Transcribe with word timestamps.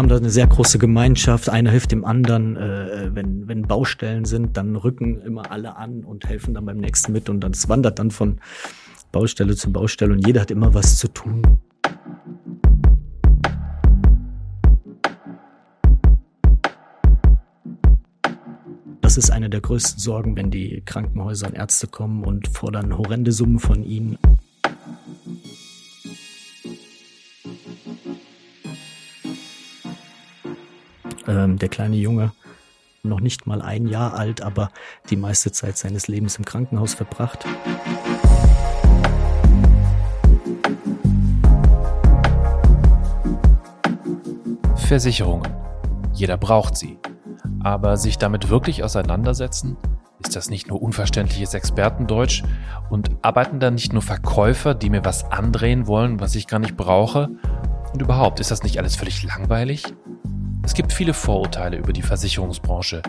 haben 0.00 0.08
da 0.08 0.16
eine 0.16 0.30
sehr 0.30 0.46
große 0.46 0.78
Gemeinschaft. 0.78 1.50
Einer 1.50 1.72
hilft 1.72 1.92
dem 1.92 2.06
anderen. 2.06 2.56
Äh, 2.56 3.10
wenn, 3.14 3.46
wenn 3.48 3.62
Baustellen 3.62 4.24
sind, 4.24 4.56
dann 4.56 4.74
rücken 4.74 5.20
immer 5.20 5.50
alle 5.50 5.76
an 5.76 6.04
und 6.04 6.26
helfen 6.26 6.54
dann 6.54 6.64
beim 6.64 6.78
nächsten 6.78 7.12
mit. 7.12 7.28
Und 7.28 7.42
dann 7.42 7.52
wandert 7.68 7.98
dann 7.98 8.10
von 8.10 8.40
Baustelle 9.12 9.56
zu 9.56 9.70
Baustelle 9.70 10.14
und 10.14 10.26
jeder 10.26 10.40
hat 10.40 10.50
immer 10.50 10.72
was 10.72 10.96
zu 10.96 11.08
tun. 11.08 11.42
Das 19.02 19.18
ist 19.18 19.30
eine 19.30 19.50
der 19.50 19.60
größten 19.60 20.00
Sorgen, 20.00 20.34
wenn 20.34 20.50
die 20.50 20.82
Krankenhäuser 20.86 21.48
und 21.48 21.56
Ärzte 21.56 21.88
kommen 21.88 22.24
und 22.24 22.48
fordern 22.48 22.96
horrende 22.96 23.32
Summen 23.32 23.58
von 23.58 23.82
ihnen. 23.82 24.16
Ähm, 31.30 31.58
der 31.58 31.68
kleine 31.68 31.94
Junge, 31.94 32.32
noch 33.04 33.20
nicht 33.20 33.46
mal 33.46 33.62
ein 33.62 33.86
Jahr 33.86 34.14
alt, 34.14 34.42
aber 34.42 34.72
die 35.10 35.16
meiste 35.16 35.52
Zeit 35.52 35.78
seines 35.78 36.08
Lebens 36.08 36.36
im 36.36 36.44
Krankenhaus 36.44 36.94
verbracht. 36.94 37.46
Versicherungen. 44.74 45.48
Jeder 46.12 46.36
braucht 46.36 46.76
sie. 46.76 46.98
Aber 47.62 47.96
sich 47.96 48.18
damit 48.18 48.48
wirklich 48.48 48.82
auseinandersetzen? 48.82 49.76
Ist 50.18 50.34
das 50.34 50.50
nicht 50.50 50.66
nur 50.66 50.82
unverständliches 50.82 51.54
Expertendeutsch? 51.54 52.42
Und 52.90 53.10
arbeiten 53.22 53.60
da 53.60 53.70
nicht 53.70 53.92
nur 53.92 54.02
Verkäufer, 54.02 54.74
die 54.74 54.90
mir 54.90 55.04
was 55.04 55.30
andrehen 55.30 55.86
wollen, 55.86 56.18
was 56.18 56.34
ich 56.34 56.48
gar 56.48 56.58
nicht 56.58 56.76
brauche? 56.76 57.28
Und 57.92 58.02
überhaupt, 58.02 58.40
ist 58.40 58.50
das 58.50 58.64
nicht 58.64 58.78
alles 58.78 58.96
völlig 58.96 59.22
langweilig? 59.22 59.84
Es 60.62 60.74
gibt 60.74 60.92
viele 60.92 61.14
Vorurteile 61.14 61.78
über 61.78 61.92
die 61.92 62.02
Versicherungsbranche. 62.02 63.02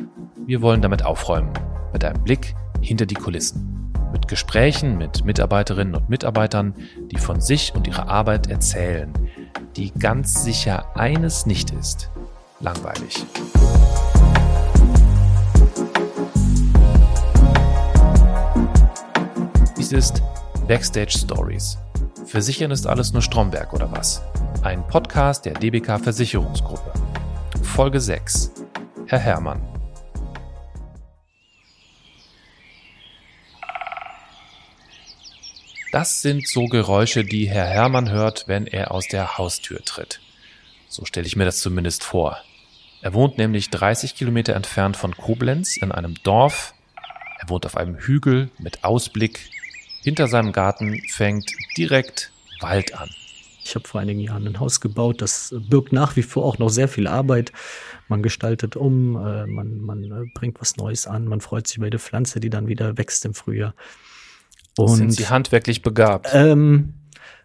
Wir 0.46 0.62
wollen 0.62 0.82
damit 0.82 1.04
aufräumen. 1.04 1.52
Mit 1.92 2.04
einem 2.04 2.24
Blick 2.24 2.56
hinter 2.82 3.06
die 3.06 3.16
Kulissen. 3.16 3.92
Mit 4.12 4.28
Gesprächen 4.28 4.98
mit 4.98 5.24
Mitarbeiterinnen 5.26 5.96
und 5.96 6.10
Mitarbeitern, 6.10 6.74
die 7.12 7.18
von 7.18 7.42
sich 7.42 7.74
und 7.76 7.88
ihrer 7.88 8.08
Arbeit 8.08 8.48
erzählen, 8.48 9.14
die 9.76 9.92
ganz 9.92 10.44
sicher 10.44 10.96
eines 10.98 11.46
nicht 11.46 11.72
ist. 11.72 12.10
Langweilig. 12.60 13.26
Dies 19.78 19.92
ist 19.92 20.22
Backstage 20.68 21.18
Stories. 21.18 21.78
Versichern 22.26 22.72
ist 22.72 22.88
alles 22.88 23.14
nur 23.14 23.22
Stromberg 23.22 23.74
oder 23.74 23.92
was? 23.92 24.22
Ein 24.64 24.88
Podcast 24.88 25.46
der 25.46 25.54
DBK 25.54 26.00
Versicherungsgruppe. 26.00 27.11
Folge 27.72 28.02
6. 28.02 28.52
Herr 29.08 29.18
Hermann. 29.18 29.62
Das 35.94 36.22
sind 36.22 36.48
so 36.50 36.66
Geräusche, 36.66 37.24
die 37.24 37.50
Herr 37.50 37.66
Hermann 37.66 38.12
hört, 38.12 38.50
wenn 38.50 38.68
er 38.68 38.92
aus 38.92 39.08
der 39.08 39.38
Haustür 39.38 39.84
tritt. 39.86 40.20
So 40.90 41.06
stelle 41.06 41.26
ich 41.26 41.38
mir 41.38 41.46
das 41.46 41.62
zumindest 41.62 42.04
vor. 42.04 42.38
Er 43.02 43.14
wohnt 43.14 43.38
nämlich 43.38 43.70
30 43.70 44.16
Kilometer 44.16 44.54
entfernt 44.54 44.98
von 44.98 45.16
Koblenz 45.16 45.78
in 45.78 45.94
einem 45.94 46.16
Dorf. 46.24 46.74
Er 47.40 47.48
wohnt 47.48 47.66
auf 47.66 47.78
einem 47.78 47.96
Hügel 47.96 48.52
mit 48.60 48.84
Ausblick. 48.84 49.50
Hinter 50.04 50.28
seinem 50.28 50.52
Garten 50.52 51.02
fängt 51.08 51.50
direkt 51.78 52.34
Wald 52.60 52.94
an. 53.00 53.10
Ich 53.64 53.76
habe 53.76 53.88
vor 53.88 54.02
einigen 54.02 54.20
Jahren 54.20 54.48
ein 54.48 54.60
Haus 54.60 54.82
gebaut, 54.82 55.22
das 55.22 55.54
birgt 55.70 55.94
nach 55.94 56.16
wie 56.16 56.24
vor 56.24 56.46
auch 56.46 56.58
noch 56.58 56.70
sehr 56.70 56.88
viel 56.88 57.08
Arbeit. 57.08 57.52
Man 58.08 58.24
gestaltet 58.24 58.76
um, 58.76 59.16
äh, 59.16 59.46
man, 59.46 59.80
man 59.80 60.04
äh, 60.04 60.26
bringt 60.34 60.60
was 60.60 60.78
Neues 60.78 61.08
an, 61.08 61.26
man 61.26 61.42
freut 61.42 61.68
sich 61.68 61.78
über 61.78 61.86
jede 61.86 62.00
Pflanze, 62.00 62.40
die 62.40 62.50
dann 62.50 62.68
wieder 62.68 62.98
wächst 62.98 63.26
im 63.26 63.34
Frühjahr. 63.34 63.74
Und, 64.78 64.98
Sind 64.98 65.12
Sie 65.12 65.28
handwerklich 65.28 65.82
begabt? 65.82 66.28
Ähm, 66.34 66.94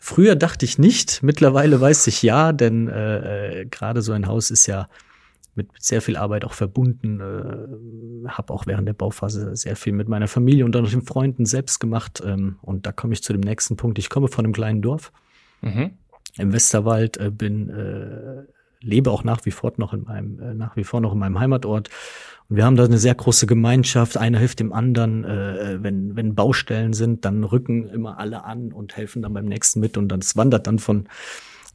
früher 0.01 0.37
dachte 0.37 0.65
ich 0.65 0.79
nicht, 0.79 1.23
mittlerweile 1.23 1.81
weiß 1.81 2.07
ich 2.07 2.23
ja, 2.23 2.53
denn 2.53 2.89
äh, 2.89 3.61
äh, 3.61 3.67
gerade 3.67 4.03
so 4.03 4.13
ein 4.13 4.27
Haus 4.27 4.51
ist 4.51 4.67
ja 4.67 4.89
mit 5.55 5.69
sehr 5.79 6.03
viel 6.03 6.17
Arbeit 6.17 6.45
auch 6.45 6.53
verbunden. 6.53 7.21
Äh, 7.21 8.29
habe 8.29 8.53
auch 8.53 8.67
während 8.67 8.87
der 8.87 8.93
Bauphase 8.93 9.57
sehr 9.57 9.77
viel 9.77 9.93
mit 9.93 10.09
meiner 10.09 10.29
Familie 10.29 10.65
und 10.65 10.73
dann 10.73 10.83
noch 10.83 10.91
den 10.91 11.03
Freunden 11.03 11.47
selbst 11.47 11.81
gemacht. 11.81 12.23
Ähm, 12.25 12.57
und 12.63 12.87
da 12.87 12.93
komme 12.93 13.15
ich 13.15 13.23
zu 13.23 13.33
dem 13.33 13.41
nächsten 13.41 13.77
Punkt. 13.77 13.99
Ich 13.99 14.11
komme 14.11 14.29
von 14.29 14.45
einem 14.45 14.53
kleinen 14.53 14.83
Dorf. 14.83 15.13
Mhm 15.63 15.93
im 16.39 16.53
Westerwald, 16.53 17.17
äh, 17.19 17.31
bin 17.31 17.71
äh, 17.71 18.45
lebe 18.81 19.11
auch 19.11 19.25
nach 19.25 19.45
wie 19.45 19.51
vor 19.51 19.73
noch 19.77 19.93
in 19.93 20.05
meinem 20.05 20.39
äh, 20.41 20.55
nach 20.55 20.77
wie 20.77 20.85
vor 20.85 21.01
noch 21.01 21.13
in 21.13 21.19
meinem 21.19 21.39
Heimatort 21.39 21.91
und 22.49 22.57
wir 22.57 22.65
haben 22.65 22.77
da 22.77 22.85
eine 22.85 22.99
sehr 22.99 23.15
große 23.15 23.47
Gemeinschaft. 23.47 24.17
Einer 24.17 24.39
hilft 24.39 24.61
dem 24.61 24.73
anderen, 24.73 25.25
äh, 25.25 25.83
wenn 25.83 26.15
wenn 26.15 26.35
Baustellen 26.35 26.93
sind, 26.93 27.25
dann 27.25 27.45
rücken 27.45 27.89
immer 27.89 28.19
alle 28.19 28.45
an 28.45 28.73
und 28.73 28.97
helfen 28.97 29.23
dann 29.23 29.35
beim 29.35 29.47
nächsten 29.47 29.81
mit 29.81 29.97
und 29.97 30.09
dann 30.09 30.21
es 30.21 30.37
wandert 30.37 30.67
dann 30.67 30.79
von 30.79 31.09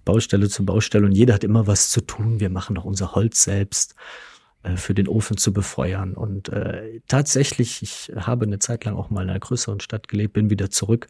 Baustelle 0.06 0.50
zu 0.50 0.66
Baustelle 0.66 1.06
und 1.06 1.12
jeder 1.12 1.34
hat 1.34 1.44
immer 1.44 1.68
was 1.68 1.90
zu 1.90 2.02
tun. 2.02 2.40
Wir 2.40 2.50
machen 2.50 2.78
auch 2.78 2.86
unser 2.86 3.14
Holz 3.14 3.44
selbst 3.44 3.96
äh, 4.64 4.78
für 4.78 4.94
den 4.94 5.08
Ofen 5.08 5.38
zu 5.38 5.52
befeuern 5.52 6.14
und 6.14 6.50
äh, 6.50 7.02
tatsächlich 7.08 7.82
ich 7.82 8.12
habe 8.16 8.46
eine 8.46 8.60
Zeit 8.60 8.86
lang 8.86 8.96
auch 8.96 9.10
mal 9.10 9.24
in 9.24 9.30
einer 9.30 9.40
größeren 9.40 9.82
Stadt 9.82 10.08
gelebt, 10.08 10.34
bin 10.34 10.50
wieder 10.50 10.70
zurück 10.70 11.08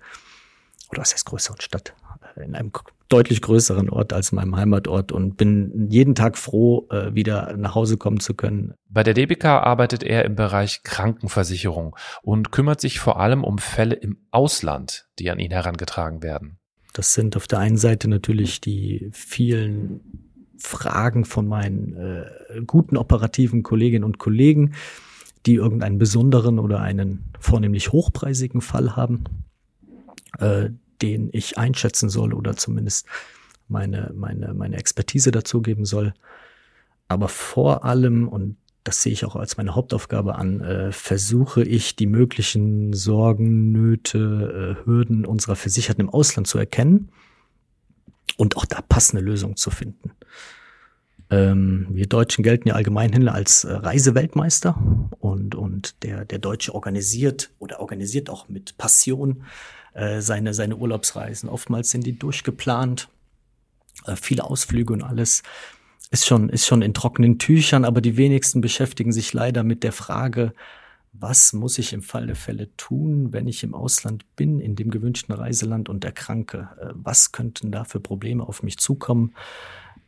oder 0.90 1.02
was 1.02 1.14
heißt 1.14 1.26
größeren 1.26 1.62
Stadt 1.62 1.94
in 2.36 2.56
einem 2.56 2.72
deutlich 3.10 3.42
größeren 3.42 3.90
Ort 3.90 4.14
als 4.14 4.32
meinem 4.32 4.56
Heimatort 4.56 5.12
und 5.12 5.36
bin 5.36 5.88
jeden 5.90 6.16
Tag 6.16 6.38
froh, 6.38 6.88
äh, 6.90 7.14
wieder 7.14 7.56
nach 7.58 7.76
Hause 7.76 7.98
kommen 7.98 8.20
zu 8.20 8.34
können. 8.34 8.74
Bei 8.90 9.04
der 9.04 9.14
DBK 9.14 9.46
arbeitet 9.46 10.04
er 10.04 10.24
im 10.26 10.36
Bereich 10.36 10.84
Krankenversicherung 10.84 11.96
und 12.22 12.52
kümmert 12.52 12.80
sich 12.80 13.00
vor 13.00 13.20
allem 13.20 13.44
um 13.44 13.58
Fälle 13.58 13.96
im 13.96 14.18
Ausland, 14.32 15.08
die 15.20 15.30
an 15.30 15.40
ihn 15.40 15.52
herangetragen 15.52 16.24
werden. 16.24 16.58
Das 16.94 17.14
sind 17.14 17.36
auf 17.36 17.48
der 17.48 17.60
einen 17.60 17.78
Seite 17.78 18.10
natürlich 18.10 18.62
die 18.62 19.10
vielen 19.14 20.02
Fragen 20.58 21.26
von 21.26 21.48
meinen 21.48 21.96
äh, 21.96 22.62
guten 22.66 22.98
operativen 22.98 23.64
Kolleginnen 23.64 24.04
und 24.04 24.20
Kollegen, 24.20 24.74
die 25.46 25.56
irgendeinen 25.56 25.98
besonderen 25.98 26.60
oder 26.60 26.82
einen 26.82 27.32
vornehmlich 27.40 27.92
hochpreisigen 27.92 28.62
Fall 28.62 28.96
haben, 28.96 29.24
äh, 30.40 30.70
den 31.02 31.30
ich 31.32 31.58
einschätzen 31.58 32.10
soll 32.10 32.34
oder 32.34 32.56
zumindest 32.56 33.08
meine, 33.68 34.12
meine, 34.16 34.54
meine 34.54 34.78
Expertise 34.78 35.32
dazugeben 35.32 35.86
soll. 35.86 36.14
Aber 37.08 37.28
vor 37.28 37.84
allem, 37.84 38.28
und 38.28 38.58
das 38.84 39.02
sehe 39.02 39.14
ich 39.14 39.26
auch 39.26 39.36
als 39.36 39.58
meine 39.58 39.76
Hauptaufgabe 39.76 40.36
an, 40.36 40.62
äh, 40.62 40.92
versuche 40.92 41.64
ich 41.64 41.96
die 41.96 42.08
möglichen 42.08 42.94
Sorgen, 42.94 43.72
Nöte, 43.72 44.78
äh, 44.82 44.86
Hürden 44.86 45.26
unserer 45.26 45.56
Versicherten 45.56 46.02
im 46.02 46.10
Ausland 46.10 46.48
zu 46.48 46.58
erkennen 46.58 47.10
und 48.38 48.58
auch 48.58 48.66
da 48.66 48.82
passende 48.82 49.24
Lösungen 49.24 49.56
zu 49.56 49.70
finden. 49.70 50.12
Ähm, 51.30 51.88
wir 51.92 52.08
Deutschen 52.08 52.44
gelten 52.44 52.68
ja 52.68 52.76
allgemeinhin 52.76 53.30
als 53.30 53.64
äh, 53.64 53.72
Reiseweltmeister 53.72 54.76
und, 55.20 55.56
und 55.56 56.04
der, 56.04 56.26
der 56.26 56.40
Deutsche 56.40 56.74
organisiert 56.74 57.52
oder 57.60 57.80
organisiert 57.80 58.30
auch 58.30 58.50
mit 58.50 58.78
Passion 58.78 59.44
äh, 59.94 60.22
seine, 60.22 60.54
seine 60.54 60.78
Urlaubsreisen. 60.78 61.50
Oftmals 61.50 61.92
sind 61.92 62.06
die 62.06 62.18
durchgeplant, 62.18 63.10
äh, 64.06 64.16
viele 64.16 64.44
Ausflüge 64.44 64.94
und 64.94 65.04
alles 65.04 65.44
ist 66.12 66.26
schon, 66.26 66.50
ist 66.50 66.66
schon 66.66 66.82
in 66.82 66.94
trockenen 66.94 67.40
Tüchern, 67.40 67.86
aber 67.86 68.02
die 68.02 68.18
wenigsten 68.18 68.62
beschäftigen 68.62 69.12
sich 69.12 69.34
leider 69.34 69.64
mit 69.64 69.84
der 69.84 69.94
Frage, 69.94 70.54
was 71.14 71.54
muss 71.54 71.78
ich 71.78 71.94
im 71.94 72.02
Fall 72.02 72.28
der 72.28 72.36
Fälle 72.36 72.76
tun, 72.78 73.34
wenn 73.34 73.48
ich 73.48 73.64
im 73.64 73.74
Ausland 73.74 74.26
bin, 74.36 74.60
in 74.60 74.76
dem 74.76 74.92
gewünschten 74.92 75.36
Reiseland 75.36 75.90
und 75.90 76.06
erkranke? 76.06 76.70
Äh, 76.80 76.88
was 76.94 77.32
könnten 77.32 77.72
da 77.72 77.84
für 77.84 78.00
Probleme 78.00 78.48
auf 78.48 78.64
mich 78.64 78.78
zukommen? 78.78 79.36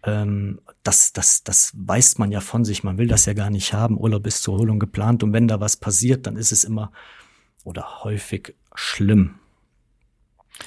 Ähm, 0.03 0.59
das, 0.83 1.13
das, 1.13 1.43
das 1.43 1.73
weiß 1.75 2.17
man 2.19 2.31
ja 2.31 2.41
von 2.41 2.65
sich. 2.65 2.83
Man 2.83 2.97
will 2.97 3.07
das 3.07 3.25
ja 3.25 3.33
gar 3.33 3.49
nicht 3.49 3.73
haben. 3.73 3.97
Urlaub 3.97 4.25
ist 4.27 4.43
zur 4.43 4.55
Erholung 4.55 4.79
geplant. 4.79 5.23
Und 5.23 5.33
wenn 5.33 5.47
da 5.47 5.59
was 5.59 5.77
passiert, 5.77 6.25
dann 6.25 6.37
ist 6.37 6.51
es 6.51 6.63
immer 6.63 6.91
oder 7.63 8.03
häufig 8.03 8.55
schlimm. 8.75 9.35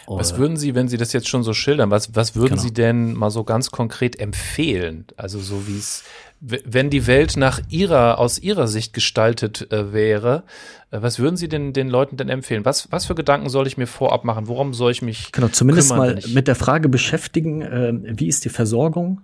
Was 0.06 0.37
würden 0.37 0.56
Sie, 0.56 0.75
wenn 0.75 0.88
Sie 0.88 0.97
das 0.97 1.12
jetzt 1.12 1.29
schon 1.29 1.43
so 1.43 1.53
schildern, 1.53 1.91
was, 1.91 2.15
was 2.15 2.35
würden 2.35 2.55
genau. 2.55 2.62
Sie 2.62 2.73
denn 2.73 3.15
mal 3.15 3.31
so 3.31 3.44
ganz 3.44 3.71
konkret 3.71 4.19
empfehlen? 4.19 5.06
Also 5.17 5.38
so 5.38 5.67
wie 5.67 5.79
es, 5.79 6.05
wenn 6.41 6.91
die 6.91 7.06
Welt 7.06 7.37
nach 7.37 7.61
Ihrer, 7.71 8.19
aus 8.19 8.38
Ihrer 8.38 8.69
Sicht 8.69 8.93
gestaltet 8.93 9.71
äh, 9.73 9.93
wäre, 9.93 10.44
äh, 10.91 11.03
was 11.03 11.19
würden 11.19 11.37
Sie 11.37 11.49
denn 11.49 11.73
den 11.73 11.88
Leuten 11.88 12.17
denn 12.17 12.29
empfehlen? 12.29 12.65
Was, 12.65 12.91
was 12.91 13.06
für 13.06 13.15
Gedanken 13.15 13.49
soll 13.49 13.67
ich 13.67 13.77
mir 13.77 13.87
vorab 13.87 14.25
machen? 14.25 14.49
Worum 14.49 14.75
soll 14.75 14.93
ich 14.93 15.03
mich 15.03 15.33
Genau, 15.33 15.49
zumindest 15.49 15.91
kümmern, 15.91 16.15
mal 16.15 16.23
mit 16.29 16.49
der 16.49 16.56
Frage 16.56 16.88
beschäftigen, 16.88 17.62
äh, 17.62 17.93
wie 18.19 18.29
ist 18.29 18.44
die 18.44 18.50
Versorgung 18.50 19.21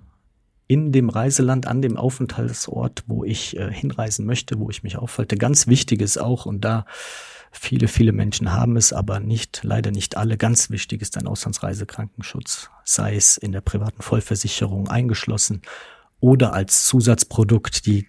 in 0.68 0.90
dem 0.90 1.10
Reiseland, 1.10 1.66
an 1.66 1.82
dem 1.82 1.96
Aufenthaltsort, 1.96 3.04
wo 3.06 3.24
ich 3.24 3.56
äh, 3.56 3.70
hinreisen 3.70 4.26
möchte, 4.26 4.58
wo 4.58 4.70
ich 4.70 4.82
mich 4.82 4.96
aufhalte. 4.96 5.36
Ganz 5.36 5.66
wichtig 5.66 6.00
ist 6.00 6.18
auch, 6.18 6.46
und 6.46 6.64
da 6.64 6.86
Viele, 7.54 7.86
viele 7.86 8.12
Menschen 8.12 8.52
haben 8.52 8.76
es, 8.76 8.94
aber 8.94 9.20
nicht, 9.20 9.60
leider 9.62 9.90
nicht 9.90 10.16
alle. 10.16 10.38
Ganz 10.38 10.70
wichtig 10.70 11.02
ist 11.02 11.18
ein 11.18 11.26
Auslandsreisekrankenschutz, 11.26 12.70
sei 12.84 13.14
es 13.14 13.36
in 13.36 13.52
der 13.52 13.60
privaten 13.60 14.00
Vollversicherung 14.00 14.88
eingeschlossen 14.88 15.60
oder 16.18 16.54
als 16.54 16.86
Zusatzprodukt. 16.86 17.84
Die 17.84 18.08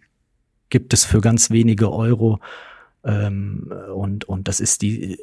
gibt 0.70 0.94
es 0.94 1.04
für 1.04 1.20
ganz 1.20 1.52
wenige 1.52 1.92
Euro. 1.92 2.40
Ähm, 3.04 3.72
und, 3.94 4.26
und 4.26 4.48
das 4.48 4.62
ist 4.62 4.82
die 4.82 5.20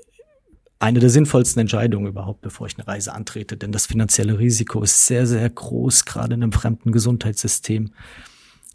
eine 0.78 0.99
der 0.99 1.11
sinnvollsten 1.11 1.61
Entscheidungen 1.61 2.06
überhaupt, 2.06 2.43
bevor 2.43 2.67
ich 2.67 2.78
eine 2.78 2.87
Reise 2.87 3.14
antrete. 3.14 3.56
Denn 3.56 3.72
das 3.72 3.87
finanzielle 3.87 4.38
Risiko 4.38 4.82
ist 4.82 5.06
sehr, 5.06 5.26
sehr 5.26 5.49
groß, 5.49 6.05
gerade 6.05 6.34
in 6.34 6.43
einem 6.43 6.52
fremden 6.52 6.93
Gesundheitssystem 6.93 7.93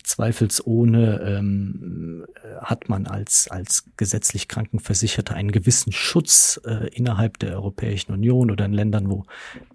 zweifelsohne 0.06 1.22
ähm, 1.22 2.26
hat 2.62 2.90
man 2.90 3.08
als, 3.08 3.48
als 3.50 3.86
gesetzlich 3.98 4.48
Krankenversicherter 4.48 5.36
einen 5.36 5.52
gewissen 5.52 5.92
Schutz 5.92 6.60
äh, 6.66 6.88
innerhalb 6.90 7.40
der 7.40 7.54
Europäischen 7.56 8.12
Union 8.12 8.52
oder 8.52 8.66
in 8.66 8.74
Ländern, 8.74 9.10
wo 9.10 9.26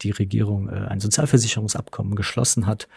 die 0.02 0.10
Regierung 0.10 0.68
äh, 0.68 0.86
ein 0.88 1.00
Sozialversicherungsabkommen 1.00 2.14
geschlossen 2.14 2.66
hat. 2.66 2.88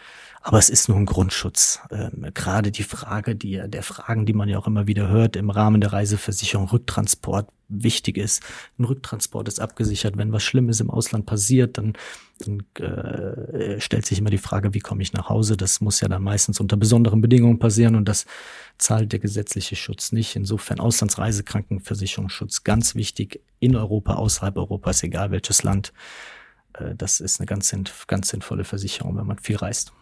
Aber 0.45 0.57
es 0.57 0.69
ist 0.69 0.89
nur 0.89 0.97
ein 0.97 1.05
Grundschutz. 1.05 1.79
Ähm, 1.89 2.27
gerade 2.33 2.69
die 2.69 2.83
Frage 2.83 3.33
die, 3.33 3.61
der 3.65 3.81
Fragen, 3.81 4.25
die 4.25 4.33
man 4.33 4.49
ja 4.49 4.59
auch 4.59 4.67
immer 4.67 4.87
wieder 4.87 5.07
hört 5.07 5.37
im 5.37 5.49
Rahmen 5.49 5.79
der 5.79 5.93
Reiseversicherung, 5.93 6.67
Rücktransport 6.67 7.47
wichtig 7.69 8.17
ist. 8.17 8.43
Ein 8.77 8.83
Rücktransport 8.83 9.47
ist 9.47 9.61
abgesichert. 9.61 10.17
Wenn 10.17 10.33
was 10.33 10.43
Schlimmes 10.43 10.81
im 10.81 10.89
Ausland 10.89 11.25
passiert, 11.25 11.77
dann, 11.77 11.93
dann 12.39 12.65
äh, 12.75 13.79
stellt 13.79 14.05
sich 14.05 14.19
immer 14.19 14.31
die 14.31 14.37
Frage, 14.37 14.73
wie 14.73 14.81
komme 14.81 15.01
ich 15.01 15.13
nach 15.13 15.29
Hause? 15.29 15.55
Das 15.55 15.79
muss 15.79 16.01
ja 16.01 16.09
dann 16.09 16.21
meistens 16.21 16.59
unter 16.59 16.75
besonderen 16.75 17.21
Bedingungen 17.21 17.57
passieren 17.57 17.95
und 17.95 18.09
das 18.09 18.25
zahlt 18.77 19.13
der 19.13 19.19
gesetzliche 19.19 19.77
Schutz 19.77 20.11
nicht. 20.11 20.35
Insofern 20.35 20.81
Auslandsreisekrankenversicherungsschutz 20.81 22.65
ganz 22.65 22.95
wichtig 22.95 23.39
in 23.61 23.77
Europa, 23.77 24.15
außerhalb 24.15 24.57
Europas, 24.57 25.03
egal 25.03 25.31
welches 25.31 25.63
Land. 25.63 25.93
Äh, 26.73 26.95
das 26.95 27.21
ist 27.21 27.39
eine 27.39 27.45
ganz, 27.45 27.73
ganz 28.07 28.27
sinnvolle 28.27 28.65
Versicherung, 28.65 29.15
wenn 29.15 29.25
man 29.25 29.39
viel 29.39 29.55
reist. 29.55 29.93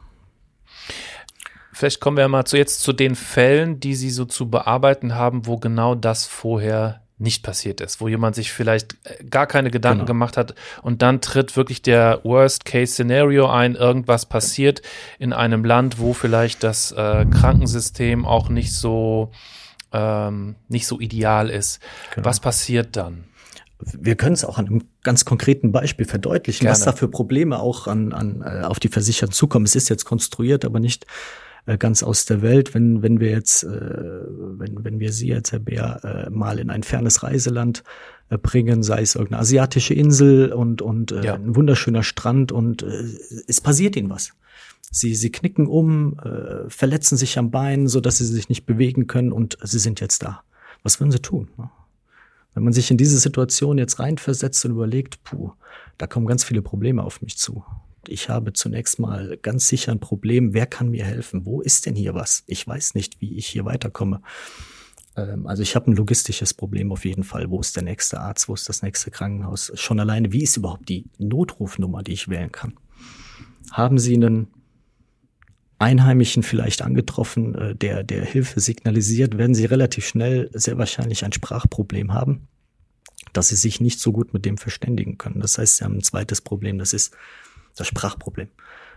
Vielleicht 1.73 1.99
kommen 1.99 2.17
wir 2.17 2.27
mal 2.27 2.45
zu 2.45 2.57
jetzt 2.57 2.81
zu 2.81 2.93
den 2.93 3.15
Fällen, 3.15 3.79
die 3.79 3.95
Sie 3.95 4.09
so 4.09 4.25
zu 4.25 4.49
bearbeiten 4.49 5.15
haben, 5.15 5.47
wo 5.47 5.57
genau 5.57 5.95
das 5.95 6.25
vorher 6.25 7.01
nicht 7.21 7.43
passiert 7.43 7.81
ist, 7.81 8.01
wo 8.01 8.07
jemand 8.07 8.35
sich 8.35 8.51
vielleicht 8.51 8.95
äh, 9.03 9.23
gar 9.23 9.45
keine 9.45 9.69
Gedanken 9.69 9.99
genau. 9.99 10.07
gemacht 10.07 10.37
hat 10.37 10.55
und 10.81 11.01
dann 11.03 11.21
tritt 11.21 11.55
wirklich 11.55 11.81
der 11.81 12.19
Worst-Case-Szenario 12.23 13.47
ein, 13.47 13.75
irgendwas 13.75 14.25
passiert 14.25 14.81
in 15.19 15.31
einem 15.31 15.63
Land, 15.63 15.99
wo 15.99 16.13
vielleicht 16.13 16.63
das 16.63 16.91
äh, 16.91 17.25
Krankensystem 17.25 18.25
auch 18.25 18.49
nicht 18.49 18.73
so 18.73 19.31
ähm, 19.93 20.55
nicht 20.67 20.87
so 20.87 20.99
ideal 20.99 21.49
ist. 21.49 21.79
Genau. 22.15 22.25
Was 22.25 22.39
passiert 22.39 22.95
dann? 22.95 23.25
Wir 23.99 24.15
können 24.15 24.33
es 24.33 24.45
auch 24.45 24.57
an 24.57 24.67
einem 24.67 24.83
ganz 25.03 25.25
konkreten 25.25 25.71
Beispiel 25.71 26.05
verdeutlichen, 26.05 26.65
Gerne. 26.65 26.73
was 26.73 26.85
da 26.85 26.91
für 26.93 27.07
Probleme 27.07 27.59
auch 27.59 27.87
an, 27.87 28.13
an 28.13 28.41
äh, 28.41 28.63
auf 28.63 28.79
die 28.79 28.89
Versicherten 28.89 29.33
zukommen. 29.33 29.65
Es 29.65 29.75
ist 29.75 29.89
jetzt 29.89 30.05
konstruiert, 30.05 30.65
aber 30.65 30.79
nicht 30.79 31.05
äh, 31.65 31.77
ganz 31.77 32.03
aus 32.03 32.25
der 32.25 32.41
Welt. 32.41 32.73
Wenn, 32.73 33.01
wenn 33.01 33.19
wir 33.19 33.29
jetzt, 33.29 33.63
äh, 33.63 33.67
wenn, 33.69 34.83
wenn 34.83 34.99
wir 34.99 35.11
Sie 35.11 35.33
als 35.33 35.51
Herr 35.51 35.59
Bär 35.59 36.01
äh, 36.03 36.29
mal 36.29 36.59
in 36.59 36.69
ein 36.69 36.83
fernes 36.83 37.23
Reiseland 37.23 37.83
äh, 38.29 38.37
bringen, 38.37 38.83
sei 38.83 39.01
es 39.01 39.15
irgendeine 39.15 39.41
asiatische 39.41 39.93
Insel 39.93 40.53
und, 40.53 40.81
und 40.81 41.11
äh, 41.11 41.23
ja. 41.23 41.35
ein 41.35 41.55
wunderschöner 41.55 42.03
Strand 42.03 42.51
und 42.51 42.83
äh, 42.83 43.03
es 43.47 43.61
passiert 43.61 43.95
Ihnen 43.95 44.09
was. 44.09 44.33
Sie, 44.93 45.15
sie 45.15 45.31
knicken 45.31 45.67
um, 45.67 46.19
äh, 46.19 46.69
verletzen 46.69 47.15
sich 47.15 47.39
am 47.39 47.49
Bein, 47.49 47.87
so 47.87 48.01
dass 48.01 48.17
sie 48.17 48.25
sich 48.25 48.49
nicht 48.49 48.65
bewegen 48.65 49.07
können 49.07 49.31
und 49.31 49.57
sie 49.63 49.79
sind 49.79 50.01
jetzt 50.01 50.21
da. 50.21 50.43
Was 50.83 50.99
würden 50.99 51.11
sie 51.11 51.21
tun? 51.21 51.47
Wenn 52.53 52.63
man 52.63 52.73
sich 52.73 52.91
in 52.91 52.97
diese 52.97 53.17
Situation 53.17 53.77
jetzt 53.77 53.99
reinversetzt 53.99 54.65
und 54.65 54.71
überlegt, 54.71 55.23
puh, 55.23 55.51
da 55.97 56.07
kommen 56.07 56.25
ganz 56.25 56.43
viele 56.43 56.61
Probleme 56.61 57.03
auf 57.03 57.21
mich 57.21 57.37
zu. 57.37 57.63
Ich 58.07 58.29
habe 58.29 58.53
zunächst 58.53 58.99
mal 58.99 59.37
ganz 59.41 59.67
sicher 59.67 59.91
ein 59.91 59.99
Problem, 59.99 60.53
wer 60.53 60.65
kann 60.65 60.89
mir 60.89 61.05
helfen? 61.05 61.45
Wo 61.45 61.61
ist 61.61 61.85
denn 61.85 61.95
hier 61.95 62.15
was? 62.15 62.43
Ich 62.47 62.67
weiß 62.67 62.95
nicht, 62.95 63.21
wie 63.21 63.37
ich 63.37 63.47
hier 63.47 63.65
weiterkomme. 63.65 64.21
Ähm, 65.15 65.47
also 65.47 65.61
ich 65.61 65.75
habe 65.75 65.91
ein 65.91 65.95
logistisches 65.95 66.53
Problem 66.53 66.91
auf 66.91 67.05
jeden 67.05 67.23
Fall. 67.23 67.49
Wo 67.49 67.59
ist 67.59 67.75
der 67.75 67.83
nächste 67.83 68.19
Arzt? 68.19 68.49
Wo 68.49 68.53
ist 68.53 68.67
das 68.67 68.81
nächste 68.81 69.11
Krankenhaus? 69.11 69.71
Schon 69.75 69.99
alleine, 69.99 70.31
wie 70.31 70.43
ist 70.43 70.57
überhaupt 70.57 70.89
die 70.89 71.05
Notrufnummer, 71.19 72.03
die 72.03 72.13
ich 72.13 72.27
wählen 72.27 72.51
kann? 72.51 72.73
Haben 73.71 73.99
Sie 73.99 74.15
einen 74.15 74.47
Einheimischen 75.81 76.43
vielleicht 76.43 76.81
angetroffen, 76.81 77.55
äh, 77.55 77.75
der, 77.75 78.03
der 78.03 78.23
Hilfe 78.23 78.59
signalisiert, 78.59 79.37
werden 79.37 79.55
sie 79.55 79.65
relativ 79.65 80.05
schnell 80.05 80.49
sehr 80.53 80.77
wahrscheinlich 80.77 81.25
ein 81.25 81.33
Sprachproblem 81.33 82.13
haben, 82.13 82.47
dass 83.33 83.49
sie 83.49 83.55
sich 83.55 83.81
nicht 83.81 83.99
so 83.99 84.11
gut 84.11 84.33
mit 84.33 84.45
dem 84.45 84.57
verständigen 84.57 85.17
können. 85.17 85.41
Das 85.41 85.57
heißt, 85.57 85.77
sie 85.77 85.83
haben 85.83 85.97
ein 85.97 86.03
zweites 86.03 86.41
Problem, 86.41 86.77
das 86.77 86.93
ist 86.93 87.15
das 87.75 87.87
Sprachproblem 87.87 88.49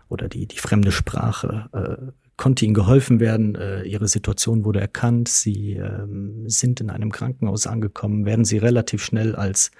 oder 0.08 0.28
die, 0.28 0.46
die 0.46 0.58
fremde 0.58 0.92
Sprache. 0.92 1.68
Äh, 1.72 2.12
konnte 2.36 2.64
ihnen 2.64 2.74
geholfen 2.74 3.20
werden, 3.20 3.54
äh, 3.54 3.82
ihre 3.84 4.08
Situation 4.08 4.64
wurde 4.64 4.80
erkannt, 4.80 5.28
sie 5.28 5.74
ähm, 5.74 6.48
sind 6.48 6.80
in 6.80 6.90
einem 6.90 7.12
Krankenhaus 7.12 7.66
angekommen, 7.66 8.26
werden 8.26 8.44
sie 8.44 8.58
relativ 8.58 9.04
schnell 9.04 9.36
als 9.36 9.70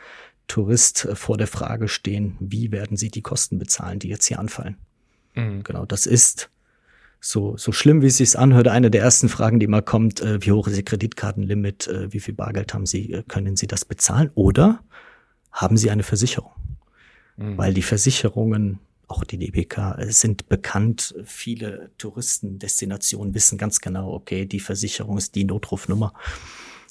Tourist 0.46 1.04
äh, 1.04 1.16
vor 1.16 1.36
der 1.36 1.48
Frage 1.48 1.88
stehen, 1.88 2.36
wie 2.40 2.70
werden 2.70 2.96
sie 2.96 3.10
die 3.10 3.22
Kosten 3.22 3.58
bezahlen, 3.58 3.98
die 3.98 4.08
jetzt 4.08 4.26
hier 4.26 4.38
anfallen. 4.38 4.76
Mhm. 5.34 5.64
Genau, 5.64 5.84
das 5.84 6.06
ist 6.06 6.50
so, 7.24 7.56
so 7.56 7.72
schlimm, 7.72 8.02
wie 8.02 8.08
es 8.08 8.18
sich 8.18 8.38
anhört, 8.38 8.68
eine 8.68 8.90
der 8.90 9.00
ersten 9.00 9.30
Fragen, 9.30 9.58
die 9.58 9.64
immer 9.64 9.80
kommt, 9.80 10.20
äh, 10.20 10.44
wie 10.44 10.52
hoch 10.52 10.68
ist 10.68 10.76
Ihr 10.76 10.84
Kreditkartenlimit, 10.84 11.88
äh, 11.88 12.12
wie 12.12 12.20
viel 12.20 12.34
Bargeld 12.34 12.74
haben 12.74 12.84
Sie, 12.84 13.12
äh, 13.12 13.22
können 13.26 13.56
Sie 13.56 13.66
das 13.66 13.86
bezahlen 13.86 14.30
oder 14.34 14.80
haben 15.50 15.78
Sie 15.78 15.90
eine 15.90 16.02
Versicherung? 16.02 16.52
Mhm. 17.38 17.56
Weil 17.56 17.72
die 17.72 17.82
Versicherungen, 17.82 18.78
auch 19.08 19.24
die 19.24 19.38
DBK, 19.38 19.96
äh, 19.98 20.12
sind 20.12 20.50
bekannt. 20.50 21.14
Viele 21.24 21.92
Touristendestinationen 21.96 23.32
wissen 23.32 23.56
ganz 23.56 23.80
genau, 23.80 24.12
okay, 24.12 24.44
die 24.44 24.60
Versicherung 24.60 25.16
ist 25.16 25.34
die 25.34 25.44
Notrufnummer. 25.44 26.12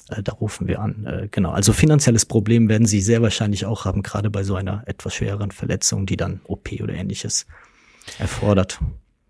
Äh, 0.08 0.24
da 0.24 0.32
rufen 0.32 0.66
wir 0.66 0.80
an. 0.80 1.06
Äh, 1.06 1.28
genau. 1.30 1.52
Also 1.52 1.72
finanzielles 1.72 2.26
Problem 2.26 2.68
werden 2.68 2.88
Sie 2.88 3.00
sehr 3.00 3.22
wahrscheinlich 3.22 3.66
auch 3.66 3.84
haben, 3.84 4.02
gerade 4.02 4.30
bei 4.30 4.42
so 4.42 4.56
einer 4.56 4.82
etwas 4.86 5.14
schwereren 5.14 5.52
Verletzung, 5.52 6.06
die 6.06 6.16
dann 6.16 6.40
OP 6.42 6.72
oder 6.82 6.94
ähnliches 6.94 7.46
erfordert. 8.18 8.80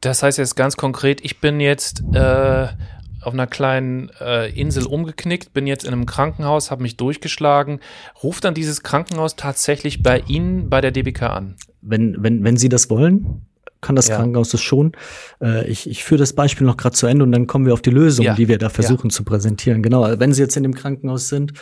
Das 0.05 0.23
heißt 0.23 0.39
jetzt 0.39 0.55
ganz 0.55 0.77
konkret, 0.77 1.25
ich 1.25 1.41
bin 1.41 1.61
jetzt 1.61 2.03
äh, 2.13 2.67
auf 3.23 3.33
einer 3.33 3.47
kleinen 3.47 4.11
äh, 4.21 4.51
Insel 4.51 4.85
umgeknickt, 4.85 5.55
bin 5.55 5.67
jetzt 5.67 5.85
in 5.85 5.93
einem 5.93 6.05
Krankenhaus, 6.05 6.71
habe 6.71 6.83
mich 6.83 6.97
durchgeschlagen. 6.97 7.81
Ruft 8.23 8.45
dann 8.45 8.53
dieses 8.53 8.83
Krankenhaus 8.83 9.37
tatsächlich 9.37 10.03
bei 10.03 10.23
Ihnen 10.27 10.69
bei 10.69 10.83
der 10.83 10.91
DBK 10.91 11.23
an? 11.23 11.57
Wenn, 11.81 12.23
wenn, 12.23 12.45
wenn 12.45 12.59
Sie 12.59 12.69
das 12.69 12.91
wollen, 12.91 13.47
kann 13.81 13.97
das 13.97 14.09
ja. 14.09 14.17
Krankenhaus 14.17 14.51
das 14.51 14.61
schon. 14.61 14.93
Äh, 15.41 15.67
ich, 15.69 15.89
ich 15.89 16.05
führe 16.05 16.19
das 16.19 16.35
Beispiel 16.35 16.67
noch 16.67 16.77
gerade 16.77 16.95
zu 16.95 17.07
Ende 17.07 17.25
und 17.25 17.33
dann 17.33 17.47
kommen 17.47 17.65
wir 17.65 17.73
auf 17.73 17.83
die 17.83 17.91
Lösung, 17.91 18.27
ja. 18.27 18.35
die 18.35 18.49
wir 18.49 18.59
da 18.59 18.69
versuchen 18.69 19.09
ja. 19.09 19.15
zu 19.15 19.25
präsentieren. 19.25 19.83
Genau, 19.83 20.19
wenn 20.19 20.35
Sie 20.35 20.43
jetzt 20.43 20.57
in 20.57 20.65
dem 20.65 20.75
Krankenhaus 20.75 21.31
sind 21.31 21.55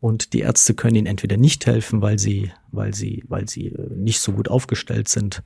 und 0.00 0.32
die 0.32 0.40
Ärzte 0.40 0.74
können 0.74 0.96
Ihnen 0.96 1.06
entweder 1.06 1.36
nicht 1.36 1.64
helfen, 1.66 2.02
weil 2.02 2.18
sie, 2.18 2.50
weil 2.72 2.92
sie, 2.92 3.22
weil 3.28 3.48
sie 3.48 3.68
äh, 3.68 3.94
nicht 3.94 4.20
so 4.20 4.32
gut 4.32 4.48
aufgestellt 4.48 5.08
sind 5.08 5.44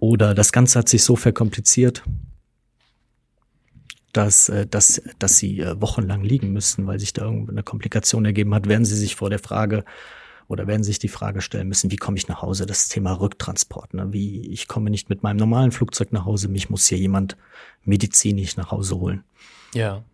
oder 0.00 0.34
das 0.34 0.52
Ganze 0.52 0.78
hat 0.78 0.88
sich 0.88 1.02
so 1.04 1.16
verkompliziert, 1.16 2.02
dass, 4.12 4.48
äh, 4.48 4.66
dass, 4.66 5.02
dass 5.18 5.38
sie 5.38 5.60
äh, 5.60 5.80
wochenlang 5.80 6.22
liegen 6.22 6.52
müssen, 6.52 6.86
weil 6.86 6.98
sich 6.98 7.12
da 7.12 7.22
irgendeine 7.22 7.62
Komplikation 7.62 8.24
ergeben 8.24 8.54
hat, 8.54 8.68
werden 8.68 8.84
sie 8.84 8.96
sich 8.96 9.16
vor 9.16 9.30
der 9.30 9.38
Frage 9.38 9.84
oder 10.48 10.66
werden 10.66 10.82
sich 10.82 10.98
die 10.98 11.08
Frage 11.08 11.42
stellen 11.42 11.68
müssen, 11.68 11.90
wie 11.90 11.96
komme 11.96 12.16
ich 12.16 12.26
nach 12.26 12.40
Hause? 12.40 12.64
Das 12.64 12.88
Thema 12.88 13.12
Rücktransport. 13.12 13.94
Ne? 13.94 14.12
Wie, 14.12 14.48
ich 14.48 14.66
komme 14.66 14.88
nicht 14.90 15.10
mit 15.10 15.22
meinem 15.22 15.36
normalen 15.36 15.72
Flugzeug 15.72 16.10
nach 16.12 16.24
Hause, 16.24 16.48
mich 16.48 16.70
muss 16.70 16.86
hier 16.86 16.98
jemand 16.98 17.36
medizinisch 17.84 18.56
nach 18.56 18.70
Hause 18.70 18.96
holen. 18.96 19.24
Ja. 19.74 20.04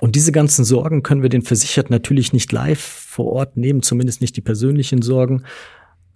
Und 0.00 0.16
diese 0.16 0.32
ganzen 0.32 0.64
Sorgen 0.64 1.04
können 1.04 1.22
wir 1.22 1.28
den 1.28 1.42
Versicherten 1.42 1.92
natürlich 1.92 2.32
nicht 2.32 2.50
live 2.50 2.80
vor 2.80 3.26
Ort 3.26 3.56
nehmen, 3.56 3.82
zumindest 3.82 4.20
nicht 4.20 4.36
die 4.36 4.40
persönlichen 4.40 5.00
Sorgen. 5.00 5.44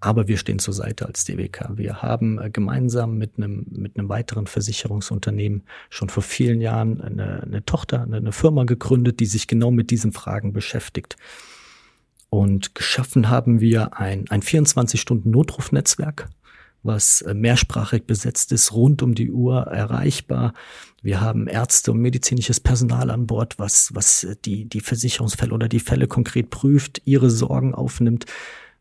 Aber 0.00 0.28
wir 0.28 0.36
stehen 0.36 0.58
zur 0.58 0.74
Seite 0.74 1.06
als 1.06 1.24
DWK. 1.24 1.70
Wir 1.76 2.02
haben 2.02 2.38
äh, 2.38 2.50
gemeinsam 2.50 3.16
mit 3.16 3.38
einem, 3.38 3.66
mit 3.70 3.98
einem 3.98 4.08
weiteren 4.08 4.46
Versicherungsunternehmen 4.46 5.62
schon 5.88 6.08
vor 6.10 6.22
vielen 6.22 6.60
Jahren 6.60 7.00
eine, 7.00 7.42
eine 7.42 7.64
Tochter, 7.64 8.02
eine 8.02 8.32
Firma 8.32 8.64
gegründet, 8.64 9.20
die 9.20 9.26
sich 9.26 9.46
genau 9.46 9.70
mit 9.70 9.90
diesen 9.90 10.12
Fragen 10.12 10.52
beschäftigt. 10.52 11.16
Und 12.28 12.74
geschaffen 12.74 13.30
haben 13.30 13.60
wir 13.60 13.96
ein, 13.98 14.26
ein 14.28 14.42
24-Stunden-Notrufnetzwerk, 14.42 16.28
was 16.82 17.22
äh, 17.22 17.32
mehrsprachig 17.32 18.04
besetzt 18.04 18.52
ist, 18.52 18.72
rund 18.72 19.02
um 19.02 19.14
die 19.14 19.30
Uhr 19.30 19.62
erreichbar. 19.62 20.52
Wir 21.02 21.22
haben 21.22 21.46
Ärzte 21.46 21.92
und 21.92 22.00
medizinisches 22.00 22.60
Personal 22.60 23.10
an 23.10 23.26
Bord, 23.26 23.58
was, 23.58 23.94
was 23.94 24.26
die, 24.44 24.66
die 24.66 24.80
Versicherungsfälle 24.80 25.54
oder 25.54 25.68
die 25.68 25.80
Fälle 25.80 26.06
konkret 26.06 26.50
prüft, 26.50 27.00
ihre 27.06 27.30
Sorgen 27.30 27.74
aufnimmt. 27.74 28.26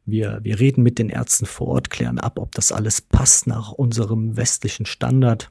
Wir, 0.05 0.39
wir 0.43 0.59
reden 0.59 0.83
mit 0.83 1.00
den 1.00 1.09
Ärzten 1.09 1.45
vor 1.45 1.67
Ort, 1.67 1.89
klären 1.89 2.19
ab, 2.19 2.38
ob 2.39 2.53
das 2.53 2.71
alles 2.71 3.01
passt 3.01 3.47
nach 3.47 3.71
unserem 3.71 4.38
westlichen 4.38 4.85
Standard 4.85 5.50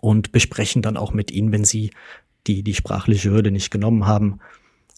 und 0.00 0.32
besprechen 0.32 0.82
dann 0.82 0.96
auch 0.96 1.12
mit 1.12 1.30
ihnen, 1.30 1.50
wenn 1.52 1.64
sie 1.64 1.90
die, 2.46 2.62
die 2.62 2.74
sprachliche 2.74 3.30
Hürde 3.30 3.50
nicht 3.50 3.70
genommen 3.70 4.06
haben, 4.06 4.40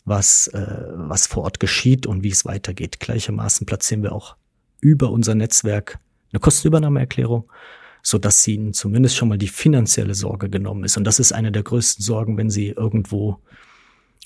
was, 0.04 0.48
äh, 0.48 0.86
was 0.92 1.26
vor 1.26 1.44
Ort 1.44 1.60
geschieht 1.60 2.06
und 2.06 2.22
wie 2.22 2.30
es 2.30 2.44
weitergeht. 2.44 3.00
Gleichermaßen 3.00 3.66
platzieren 3.66 4.02
wir 4.02 4.12
auch 4.12 4.36
über 4.80 5.10
unser 5.10 5.34
Netzwerk 5.34 5.98
eine 6.32 6.40
Kostenübernahmeerklärung. 6.40 7.50
so 8.04 8.18
dass 8.18 8.46
ihnen 8.48 8.72
zumindest 8.72 9.16
schon 9.16 9.28
mal 9.28 9.38
die 9.38 9.46
finanzielle 9.46 10.14
Sorge 10.14 10.50
genommen 10.50 10.82
ist. 10.82 10.96
Und 10.96 11.04
das 11.04 11.20
ist 11.20 11.32
eine 11.32 11.52
der 11.52 11.62
größten 11.62 12.04
Sorgen, 12.04 12.36
wenn 12.36 12.50
sie 12.50 12.70
irgendwo 12.70 13.38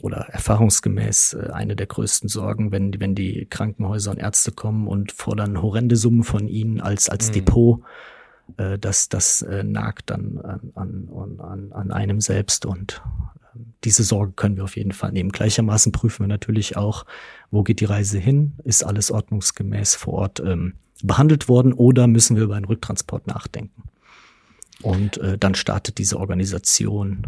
oder 0.03 0.29
erfahrungsgemäß 0.31 1.35
äh, 1.35 1.51
eine 1.53 1.77
der 1.77 1.87
größten 1.87 2.29
Sorgen, 2.29 2.73
wenn, 2.73 2.99
wenn 3.01 3.15
die 3.15 3.47
Krankenhäuser 3.49 4.11
und 4.11 4.19
Ärzte 4.19 4.53
kommen 4.53 4.87
und 4.89 5.13
fordern 5.13 5.63
horrende 5.63 5.97
Summen 5.97 6.25
von 6.25 6.49
ihnen 6.49 6.81
als, 6.81 7.09
als 7.09 7.29
mhm. 7.29 7.33
Depot. 7.33 7.81
Äh, 8.57 8.79
das, 8.79 9.09
das 9.09 9.43
äh, 9.43 9.65
nagt 9.65 10.11
dann 10.11 10.39
an, 10.39 10.73
an, 10.75 11.41
an, 11.41 11.73
an 11.73 11.91
einem 11.91 12.21
selbst 12.21 12.67
und 12.67 13.03
ähm, 13.55 13.73
diese 13.85 14.03
Sorge 14.03 14.33
können 14.33 14.57
wir 14.57 14.65
auf 14.65 14.77
jeden 14.77 14.93
Fall 14.93 15.13
nehmen. 15.13 15.33
Gleichermaßen 15.33 15.93
prüfen 15.93 16.25
wir 16.25 16.29
natürlich 16.29 16.77
auch, 16.77 17.07
wo 17.51 17.63
geht 17.63 17.81
die 17.81 17.87
Reise 17.87 18.19
hin? 18.19 18.55
Ist 18.65 18.85
alles 18.85 19.11
ordnungsgemäß 19.11 19.95
vor 19.95 20.15
Ort 20.15 20.41
ähm, 20.41 20.75
behandelt 21.03 21.49
worden 21.49 21.73
oder 21.73 22.07
müssen 22.07 22.37
wir 22.37 22.45
über 22.45 22.57
einen 22.57 22.65
Rücktransport 22.67 23.27
nachdenken? 23.27 23.83
Und 24.83 25.17
äh, 25.19 25.39
dann 25.39 25.55
startet 25.55 25.97
diese 25.97 26.19
Organisation 26.19 27.27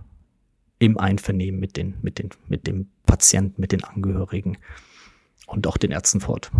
im 0.79 0.99
Einvernehmen 0.99 1.59
mit 1.59 1.77
den, 1.77 1.95
mit 2.03 2.19
den, 2.19 2.31
mit 2.49 2.67
dem 2.67 2.89
Patienten, 3.07 3.61
mit 3.61 3.73
den 3.73 3.85
Angehörigen 3.85 4.59
und 5.47 5.67
auch 5.67 5.77
den 5.77 5.91
Ärzten 5.91 6.21
fort. 6.21 6.51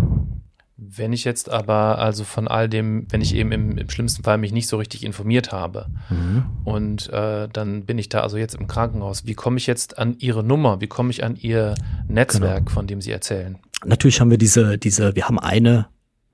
Wenn 0.81 1.11
ich 1.11 1.25
jetzt 1.25 1.49
aber 1.49 1.99
also 1.99 2.23
von 2.23 2.47
all 2.47 2.69
dem, 2.69 3.05
wenn 3.09 3.19
ich 3.19 3.35
eben 3.35 3.51
im, 3.51 3.77
im 3.77 3.89
schlimmsten 3.89 4.23
Fall 4.23 4.37
mich 4.37 4.53
nicht 4.53 4.67
so 4.67 4.77
richtig 4.77 5.03
informiert 5.03 5.51
habe 5.51 5.87
mhm. 6.09 6.45
und 6.63 7.09
äh, 7.09 7.49
dann 7.49 7.85
bin 7.85 7.97
ich 7.97 8.07
da 8.07 8.21
also 8.21 8.37
jetzt 8.37 8.55
im 8.55 8.67
Krankenhaus, 8.67 9.25
wie 9.25 9.33
komme 9.33 9.57
ich 9.57 9.67
jetzt 9.67 9.97
an 9.97 10.15
Ihre 10.19 10.41
Nummer? 10.41 10.79
Wie 10.79 10.87
komme 10.87 11.11
ich 11.11 11.23
an 11.23 11.35
Ihr 11.35 11.75
Netzwerk, 12.07 12.65
genau. 12.65 12.71
von 12.71 12.87
dem 12.87 13.01
Sie 13.01 13.11
erzählen? 13.11 13.57
Natürlich 13.85 14.21
haben 14.21 14.31
wir 14.31 14.37
diese, 14.37 14.77
diese, 14.77 15.15
wir 15.15 15.25
haben 15.25 15.39
eine 15.39 15.87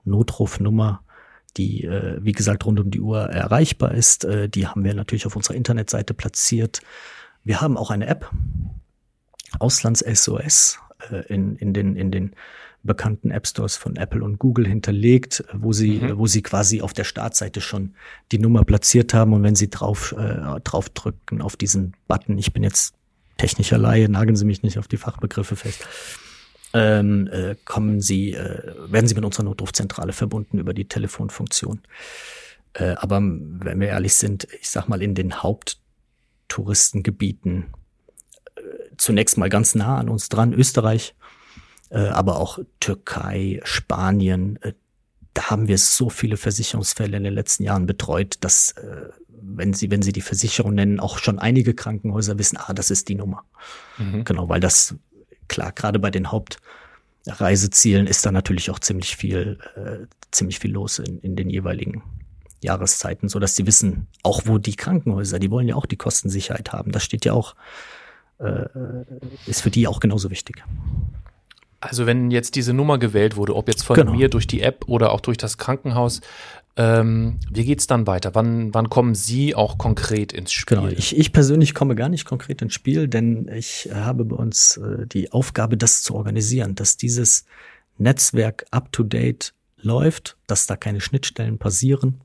Notrufnummer, 0.04 1.02
die, 1.56 1.84
äh, 1.84 2.18
wie 2.22 2.32
gesagt, 2.32 2.66
rund 2.66 2.78
um 2.78 2.90
die 2.90 3.00
Uhr 3.00 3.22
erreichbar 3.22 3.92
ist. 3.92 4.24
Äh, 4.24 4.48
die 4.48 4.68
haben 4.68 4.84
wir 4.84 4.94
natürlich 4.94 5.26
auf 5.26 5.34
unserer 5.34 5.56
Internetseite 5.56 6.14
platziert. 6.14 6.82
Wir 7.46 7.60
haben 7.60 7.76
auch 7.76 7.92
eine 7.92 8.08
App, 8.08 8.28
Auslands-SOS, 9.60 10.80
äh, 11.12 11.32
in, 11.32 11.54
in, 11.54 11.72
den, 11.72 11.94
in 11.94 12.10
den 12.10 12.32
bekannten 12.82 13.30
App 13.30 13.46
Stores 13.46 13.76
von 13.76 13.94
Apple 13.94 14.24
und 14.24 14.40
Google 14.40 14.66
hinterlegt, 14.66 15.44
wo 15.52 15.72
sie, 15.72 16.00
mhm. 16.00 16.18
wo 16.18 16.26
sie 16.26 16.42
quasi 16.42 16.82
auf 16.82 16.92
der 16.92 17.04
Startseite 17.04 17.60
schon 17.60 17.94
die 18.32 18.40
Nummer 18.40 18.64
platziert 18.64 19.14
haben. 19.14 19.32
Und 19.32 19.44
wenn 19.44 19.54
sie 19.54 19.70
drauf, 19.70 20.12
äh, 20.18 20.60
drauf 20.64 20.88
drücken 20.88 21.40
auf 21.40 21.54
diesen 21.54 21.94
Button, 22.08 22.36
ich 22.36 22.52
bin 22.52 22.64
jetzt 22.64 22.96
technischer 23.36 23.78
Laie, 23.78 24.08
nageln 24.08 24.34
Sie 24.34 24.44
mich 24.44 24.64
nicht 24.64 24.78
auf 24.78 24.88
die 24.88 24.96
Fachbegriffe 24.96 25.54
fest, 25.54 25.86
ähm, 26.74 27.28
äh, 27.28 27.54
kommen 27.64 28.00
Sie, 28.00 28.32
äh, 28.32 28.74
werden 28.90 29.06
Sie 29.06 29.14
mit 29.14 29.24
unserer 29.24 29.44
Notrufzentrale 29.44 30.12
verbunden 30.12 30.58
über 30.58 30.74
die 30.74 30.88
Telefonfunktion. 30.88 31.82
Äh, 32.72 32.96
aber 32.96 33.20
wenn 33.20 33.78
wir 33.78 33.86
ehrlich 33.86 34.14
sind, 34.14 34.48
ich 34.60 34.68
sag 34.68 34.88
mal, 34.88 35.00
in 35.00 35.14
den 35.14 35.44
Haupt 35.44 35.78
Touristengebieten 36.48 37.72
äh, 38.56 38.60
zunächst 38.96 39.38
mal 39.38 39.48
ganz 39.48 39.74
nah 39.74 39.98
an 39.98 40.08
uns 40.08 40.28
dran, 40.28 40.52
Österreich, 40.52 41.14
äh, 41.90 41.98
aber 41.98 42.38
auch 42.38 42.58
Türkei, 42.80 43.60
Spanien. 43.64 44.58
Äh, 44.62 44.74
da 45.34 45.50
haben 45.50 45.68
wir 45.68 45.78
so 45.78 46.08
viele 46.08 46.36
Versicherungsfälle 46.36 47.16
in 47.16 47.24
den 47.24 47.34
letzten 47.34 47.64
Jahren 47.64 47.86
betreut, 47.86 48.36
dass 48.40 48.74
wenn 49.46 49.72
Sie, 49.74 49.90
wenn 49.90 50.02
Sie 50.02 50.12
die 50.12 50.22
Versicherung 50.22 50.74
nennen, 50.74 51.00
auch 51.00 51.18
schon 51.18 51.38
einige 51.38 51.74
Krankenhäuser 51.74 52.38
wissen, 52.38 52.56
ah, 52.56 52.72
das 52.72 52.90
ist 52.90 53.08
die 53.08 53.14
Nummer. 53.14 53.44
Mhm. 53.98 54.24
Genau, 54.24 54.48
weil 54.48 54.60
das, 54.60 54.94
klar, 55.48 55.72
gerade 55.72 55.98
bei 55.98 56.10
den 56.10 56.30
Hauptreisezielen 56.30 58.06
ist 58.06 58.24
da 58.26 58.32
natürlich 58.32 58.70
auch 58.70 58.78
ziemlich 58.78 59.16
viel, 59.16 59.58
äh, 59.76 60.06
ziemlich 60.30 60.58
viel 60.58 60.72
los 60.72 60.98
in, 60.98 61.20
in 61.20 61.36
den 61.36 61.50
jeweiligen 61.50 62.02
Jahreszeiten, 62.62 63.28
so 63.28 63.38
dass 63.38 63.56
sie 63.56 63.66
wissen, 63.66 64.06
auch 64.22 64.42
wo 64.44 64.58
die 64.58 64.76
Krankenhäuser, 64.76 65.38
die 65.38 65.50
wollen 65.50 65.68
ja 65.68 65.76
auch 65.76 65.86
die 65.86 65.96
Kostensicherheit 65.96 66.72
haben. 66.72 66.92
Das 66.92 67.04
steht 67.04 67.24
ja 67.24 67.32
auch, 67.32 67.54
äh, 68.38 68.66
ist 69.46 69.62
für 69.62 69.70
die 69.70 69.86
auch 69.86 70.00
genauso 70.00 70.30
wichtig. 70.30 70.62
Also 71.80 72.06
wenn 72.06 72.30
jetzt 72.30 72.56
diese 72.56 72.72
Nummer 72.72 72.98
gewählt 72.98 73.36
wurde, 73.36 73.54
ob 73.54 73.68
jetzt 73.68 73.82
von 73.82 73.96
genau. 73.96 74.12
mir 74.12 74.28
durch 74.28 74.46
die 74.46 74.62
App 74.62 74.84
oder 74.88 75.12
auch 75.12 75.20
durch 75.20 75.36
das 75.36 75.58
Krankenhaus, 75.58 76.20
ähm, 76.78 77.38
wie 77.50 77.64
geht's 77.64 77.86
dann 77.86 78.06
weiter? 78.06 78.34
Wann, 78.34 78.74
wann 78.74 78.90
kommen 78.90 79.14
Sie 79.14 79.54
auch 79.54 79.78
konkret 79.78 80.32
ins 80.32 80.52
Spiel? 80.52 80.78
Genau, 80.78 80.88
ich, 80.88 81.16
ich 81.16 81.32
persönlich 81.32 81.74
komme 81.74 81.94
gar 81.94 82.08
nicht 82.08 82.24
konkret 82.24 82.60
ins 82.60 82.74
Spiel, 82.74 83.08
denn 83.08 83.48
ich 83.48 83.90
habe 83.92 84.24
bei 84.24 84.36
uns 84.36 84.76
äh, 84.78 85.06
die 85.06 85.32
Aufgabe, 85.32 85.76
das 85.76 86.02
zu 86.02 86.14
organisieren, 86.14 86.74
dass 86.74 86.96
dieses 86.96 87.44
Netzwerk 87.98 88.66
up-to-date 88.70 89.54
läuft, 89.78 90.36
dass 90.46 90.66
da 90.66 90.76
keine 90.76 91.00
Schnittstellen 91.00 91.58
passieren 91.58 92.20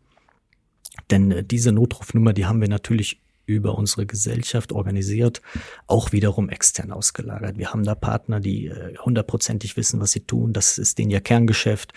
denn 1.09 1.31
äh, 1.31 1.43
diese 1.43 1.71
Notrufnummer, 1.71 2.33
die 2.33 2.45
haben 2.45 2.61
wir 2.61 2.69
natürlich 2.69 3.21
über 3.45 3.77
unsere 3.77 4.05
Gesellschaft 4.05 4.71
organisiert, 4.71 5.41
auch 5.87 6.11
wiederum 6.11 6.49
extern 6.49 6.91
ausgelagert. 6.91 7.57
Wir 7.57 7.73
haben 7.73 7.83
da 7.83 7.95
Partner, 7.95 8.39
die 8.39 8.67
äh, 8.67 8.95
hundertprozentig 8.97 9.77
wissen, 9.77 9.99
was 9.99 10.11
sie 10.11 10.21
tun. 10.21 10.53
Das 10.53 10.77
ist 10.77 10.97
denen 10.97 11.11
ihr 11.11 11.21
Kerngeschäft. 11.21 11.93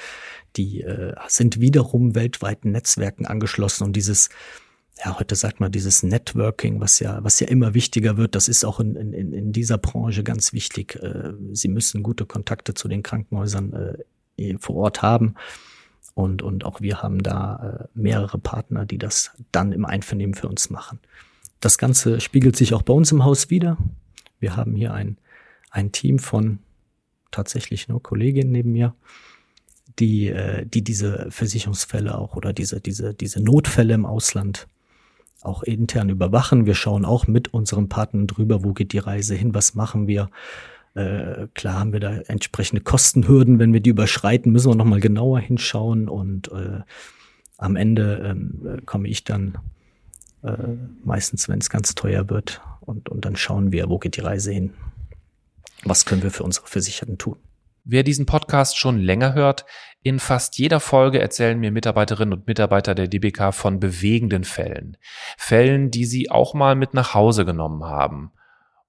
Die 0.56 0.82
äh, 0.82 1.14
sind 1.28 1.60
wiederum 1.60 2.14
weltweiten 2.14 2.72
Netzwerken 2.72 3.26
angeschlossen 3.26 3.84
und 3.84 3.94
dieses 3.94 4.30
ja, 5.04 5.18
heute 5.18 5.34
sagt 5.34 5.58
man 5.58 5.72
dieses 5.72 6.04
Networking, 6.04 6.80
was 6.80 7.00
ja, 7.00 7.22
was 7.24 7.40
ja 7.40 7.48
immer 7.48 7.74
wichtiger 7.74 8.16
wird, 8.16 8.36
das 8.36 8.46
ist 8.46 8.64
auch 8.64 8.78
in, 8.78 8.94
in, 8.94 9.32
in 9.32 9.52
dieser 9.52 9.76
Branche 9.76 10.22
ganz 10.22 10.52
wichtig. 10.52 10.96
Äh, 11.02 11.32
sie 11.52 11.68
müssen 11.68 12.02
gute 12.02 12.26
Kontakte 12.26 12.74
zu 12.74 12.86
den 12.86 13.02
Krankenhäusern 13.02 13.96
äh, 14.36 14.56
vor 14.58 14.76
Ort 14.76 15.02
haben. 15.02 15.34
Und, 16.14 16.42
und 16.42 16.64
auch 16.64 16.80
wir 16.80 17.02
haben 17.02 17.22
da 17.22 17.88
äh, 17.94 17.98
mehrere 17.98 18.38
Partner, 18.38 18.86
die 18.86 18.98
das 18.98 19.32
dann 19.50 19.72
im 19.72 19.84
Einvernehmen 19.84 20.34
für 20.34 20.48
uns 20.48 20.70
machen. 20.70 21.00
Das 21.60 21.76
Ganze 21.78 22.20
spiegelt 22.20 22.56
sich 22.56 22.72
auch 22.72 22.82
bei 22.82 22.94
uns 22.94 23.10
im 23.10 23.24
Haus 23.24 23.50
wieder. 23.50 23.76
Wir 24.38 24.56
haben 24.56 24.74
hier 24.74 24.94
ein, 24.94 25.18
ein 25.70 25.90
Team 25.90 26.18
von 26.18 26.60
tatsächlich 27.30 27.88
nur 27.88 28.02
Kolleginnen 28.02 28.52
neben 28.52 28.72
mir, 28.72 28.94
die, 29.98 30.28
äh, 30.28 30.64
die 30.66 30.82
diese 30.82 31.30
Versicherungsfälle 31.30 32.16
auch 32.16 32.36
oder 32.36 32.52
diese, 32.52 32.80
diese, 32.80 33.12
diese 33.12 33.42
Notfälle 33.42 33.94
im 33.94 34.06
Ausland 34.06 34.68
auch 35.40 35.62
intern 35.62 36.08
überwachen. 36.08 36.66
Wir 36.66 36.74
schauen 36.74 37.04
auch 37.04 37.26
mit 37.26 37.52
unseren 37.52 37.88
Partnern 37.88 38.26
drüber, 38.26 38.64
wo 38.64 38.72
geht 38.72 38.92
die 38.92 38.98
Reise 38.98 39.34
hin, 39.34 39.54
was 39.54 39.74
machen 39.74 40.06
wir, 40.06 40.30
äh, 40.94 41.48
klar 41.54 41.80
haben 41.80 41.92
wir 41.92 42.00
da 42.00 42.18
entsprechende 42.18 42.82
Kostenhürden. 42.82 43.58
Wenn 43.58 43.72
wir 43.72 43.80
die 43.80 43.90
überschreiten, 43.90 44.52
müssen 44.52 44.70
wir 44.70 44.76
nochmal 44.76 45.00
genauer 45.00 45.40
hinschauen. 45.40 46.08
Und 46.08 46.50
äh, 46.52 46.80
am 47.58 47.76
Ende 47.76 48.22
ähm, 48.24 48.80
komme 48.86 49.08
ich 49.08 49.24
dann 49.24 49.58
äh, 50.42 50.56
meistens, 51.02 51.48
wenn 51.48 51.58
es 51.58 51.70
ganz 51.70 51.94
teuer 51.94 52.30
wird. 52.30 52.60
Und, 52.80 53.08
und 53.08 53.24
dann 53.24 53.36
schauen 53.36 53.72
wir, 53.72 53.88
wo 53.88 53.98
geht 53.98 54.16
die 54.16 54.20
Reise 54.20 54.52
hin. 54.52 54.74
Was 55.84 56.06
können 56.06 56.22
wir 56.22 56.30
für 56.30 56.44
unsere 56.44 56.66
Versicherten 56.66 57.18
tun? 57.18 57.36
Wer 57.84 58.02
diesen 58.02 58.24
Podcast 58.24 58.78
schon 58.78 58.98
länger 58.98 59.34
hört, 59.34 59.66
in 60.02 60.18
fast 60.18 60.58
jeder 60.58 60.80
Folge 60.80 61.20
erzählen 61.20 61.58
mir 61.58 61.70
Mitarbeiterinnen 61.70 62.32
und 62.32 62.46
Mitarbeiter 62.46 62.94
der 62.94 63.08
DBK 63.08 63.52
von 63.52 63.80
bewegenden 63.80 64.44
Fällen. 64.44 64.96
Fällen, 65.36 65.90
die 65.90 66.04
sie 66.04 66.30
auch 66.30 66.54
mal 66.54 66.76
mit 66.76 66.94
nach 66.94 67.14
Hause 67.14 67.44
genommen 67.44 67.84
haben. 67.84 68.32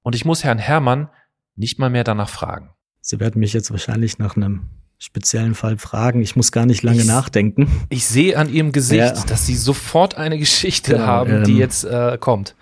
Und 0.01 0.15
ich 0.15 0.23
muss 0.23 0.43
Herrn 0.43 0.59
Herrmann 0.59 1.09
nicht 1.55 1.79
mal 1.79 1.89
mehr 1.89 2.03
danach 2.03 2.29
fragen. 2.29 2.69
Sie 3.01 3.19
werden 3.19 3.39
mich 3.39 3.53
jetzt 3.53 3.71
wahrscheinlich 3.71 4.17
nach 4.17 4.35
einem 4.35 4.69
speziellen 4.97 5.55
Fall 5.55 5.77
fragen. 5.77 6.21
Ich 6.21 6.35
muss 6.35 6.51
gar 6.51 6.65
nicht 6.65 6.83
lange 6.83 7.01
ich, 7.01 7.07
nachdenken. 7.07 7.69
Ich 7.89 8.05
sehe 8.05 8.37
an 8.37 8.51
Ihrem 8.51 8.71
Gesicht, 8.71 9.15
ja. 9.15 9.23
dass 9.25 9.45
Sie 9.45 9.55
sofort 9.55 10.15
eine 10.15 10.37
Geschichte 10.37 10.93
genau, 10.93 11.05
haben, 11.05 11.43
die 11.43 11.51
ähm, 11.51 11.57
jetzt 11.57 11.83
äh, 11.83 12.17
kommt. 12.19 12.55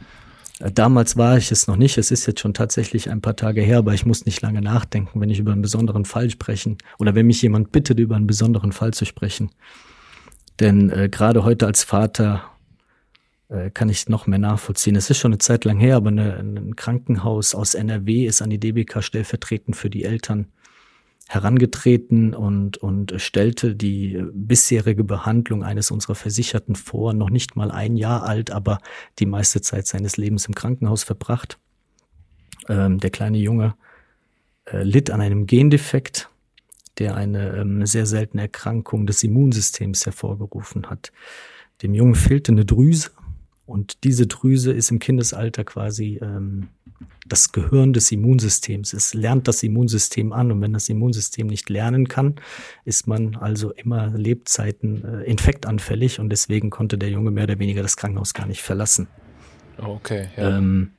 Äh, 0.60 0.72
damals 0.72 1.18
war 1.18 1.38
ich 1.38 1.52
es 1.52 1.68
noch 1.68 1.78
nicht. 1.78 1.98
Es 1.98 2.12
ist 2.12 2.26
jetzt 2.26 2.40
schon 2.40 2.54
tatsächlich 2.54 3.10
ein 3.10 3.22
paar 3.22 3.36
Tage 3.36 3.62
her, 3.62 3.80
aber 3.80 3.94
ich 3.94 4.06
muss 4.06 4.26
nicht 4.26 4.42
lange 4.42 4.62
nachdenken, 4.62 5.22
wenn 5.22 5.30
ich 5.30 5.40
über 5.40 5.52
einen 5.52 5.62
besonderen 5.62 6.06
Fall 6.06 6.30
sprechen 6.30 6.78
oder 7.00 7.16
wenn 7.16 7.28
mich 7.28 7.42
jemand 7.42 7.72
bittet, 7.72 8.00
über 8.00 8.16
einen 8.16 8.28
besonderen 8.28 8.72
Fall 8.72 8.94
zu 8.94 9.06
sprechen. 9.06 9.52
Denn 10.60 10.90
äh, 10.90 11.10
gerade 11.10 11.44
heute 11.44 11.66
als 11.66 11.84
Vater 11.84 12.44
äh, 13.54 13.70
kann 13.70 13.90
ich 13.90 14.10
noch 14.10 14.26
mehr 14.26 14.40
nachvollziehen. 14.40 14.96
Es 14.96 15.10
ist 15.10 15.20
schon 15.20 15.32
eine 15.32 15.38
Zeit 15.38 15.64
lang 15.64 15.78
her, 15.80 15.96
aber 15.98 16.10
eine, 16.10 16.38
ein 16.38 16.76
Krankenhaus 16.76 17.54
aus 17.54 17.76
NRW 17.76 18.26
ist 18.26 18.42
an 18.42 18.50
die 18.50 18.60
DBK 18.60 19.04
stellvertretend 19.04 19.76
für 19.76 19.92
die 19.92 20.04
Eltern 20.04 20.48
herangetreten 21.30 22.34
und, 22.34 22.78
und 22.78 23.14
stellte 23.18 23.76
die 23.76 24.22
bisherige 24.34 25.04
Behandlung 25.04 25.64
eines 25.64 25.92
unserer 25.92 26.16
Versicherten 26.16 26.76
vor, 26.76 27.14
noch 27.14 27.30
nicht 27.30 27.56
mal 27.56 27.72
ein 27.72 27.96
Jahr 27.96 28.24
alt, 28.24 28.52
aber 28.52 28.80
die 29.20 29.26
meiste 29.26 29.62
Zeit 29.62 29.88
seines 29.88 30.18
Lebens 30.18 30.48
im 30.48 30.56
Krankenhaus 30.56 31.04
verbracht. 31.04 31.60
Ähm, 32.68 33.00
der 33.00 33.12
kleine 33.12 33.38
Junge 33.38 33.76
äh, 34.66 34.84
litt 34.84 35.12
an 35.12 35.22
einem 35.22 35.46
Gendefekt, 35.46 36.30
der 36.98 37.16
eine 37.16 37.56
ähm, 37.58 37.86
sehr 37.86 38.06
seltene 38.06 38.44
Erkrankung 38.44 39.06
des 39.06 39.24
Immunsystems 39.24 40.06
hervorgerufen 40.06 40.90
hat. 40.90 41.12
Dem 41.82 41.94
Jungen 41.94 42.16
fehlte 42.16 42.52
eine 42.52 42.66
Drüse 42.66 43.12
Und 43.66 44.04
diese 44.04 44.28
Drüse 44.28 44.74
ist 44.74 44.92
im 44.92 45.00
Kindesalter 45.00 45.64
quasi 45.64 46.20
ähm, 46.22 46.68
das 47.26 47.52
Gehirn 47.52 47.94
des 47.94 48.12
Immunsystems. 48.12 48.94
Es 48.94 49.14
lernt 49.14 49.48
das 49.48 49.64
Immunsystem 49.64 50.34
an 50.34 50.52
und 50.52 50.62
wenn 50.62 50.74
das 50.74 50.90
Immunsystem 50.90 51.48
nicht 51.48 51.70
lernen 51.70 52.08
kann, 52.08 52.36
ist 52.84 53.08
man 53.08 53.36
also 53.36 53.72
immer 53.72 54.08
Lebzeiten 54.08 55.04
äh, 55.06 55.24
infektanfällig 55.24 56.20
und 56.20 56.30
deswegen 56.30 56.70
konnte 56.70 56.98
der 56.98 57.10
Junge 57.10 57.32
mehr 57.32 57.46
oder 57.46 57.60
weniger 57.60 57.82
das 57.82 57.96
Krankenhaus 57.96 58.34
gar 58.34 58.48
nicht 58.48 58.62
verlassen. 58.62 59.08
Okay, 59.78 60.28
ja. 60.36 60.58
Ähm, 60.58 60.92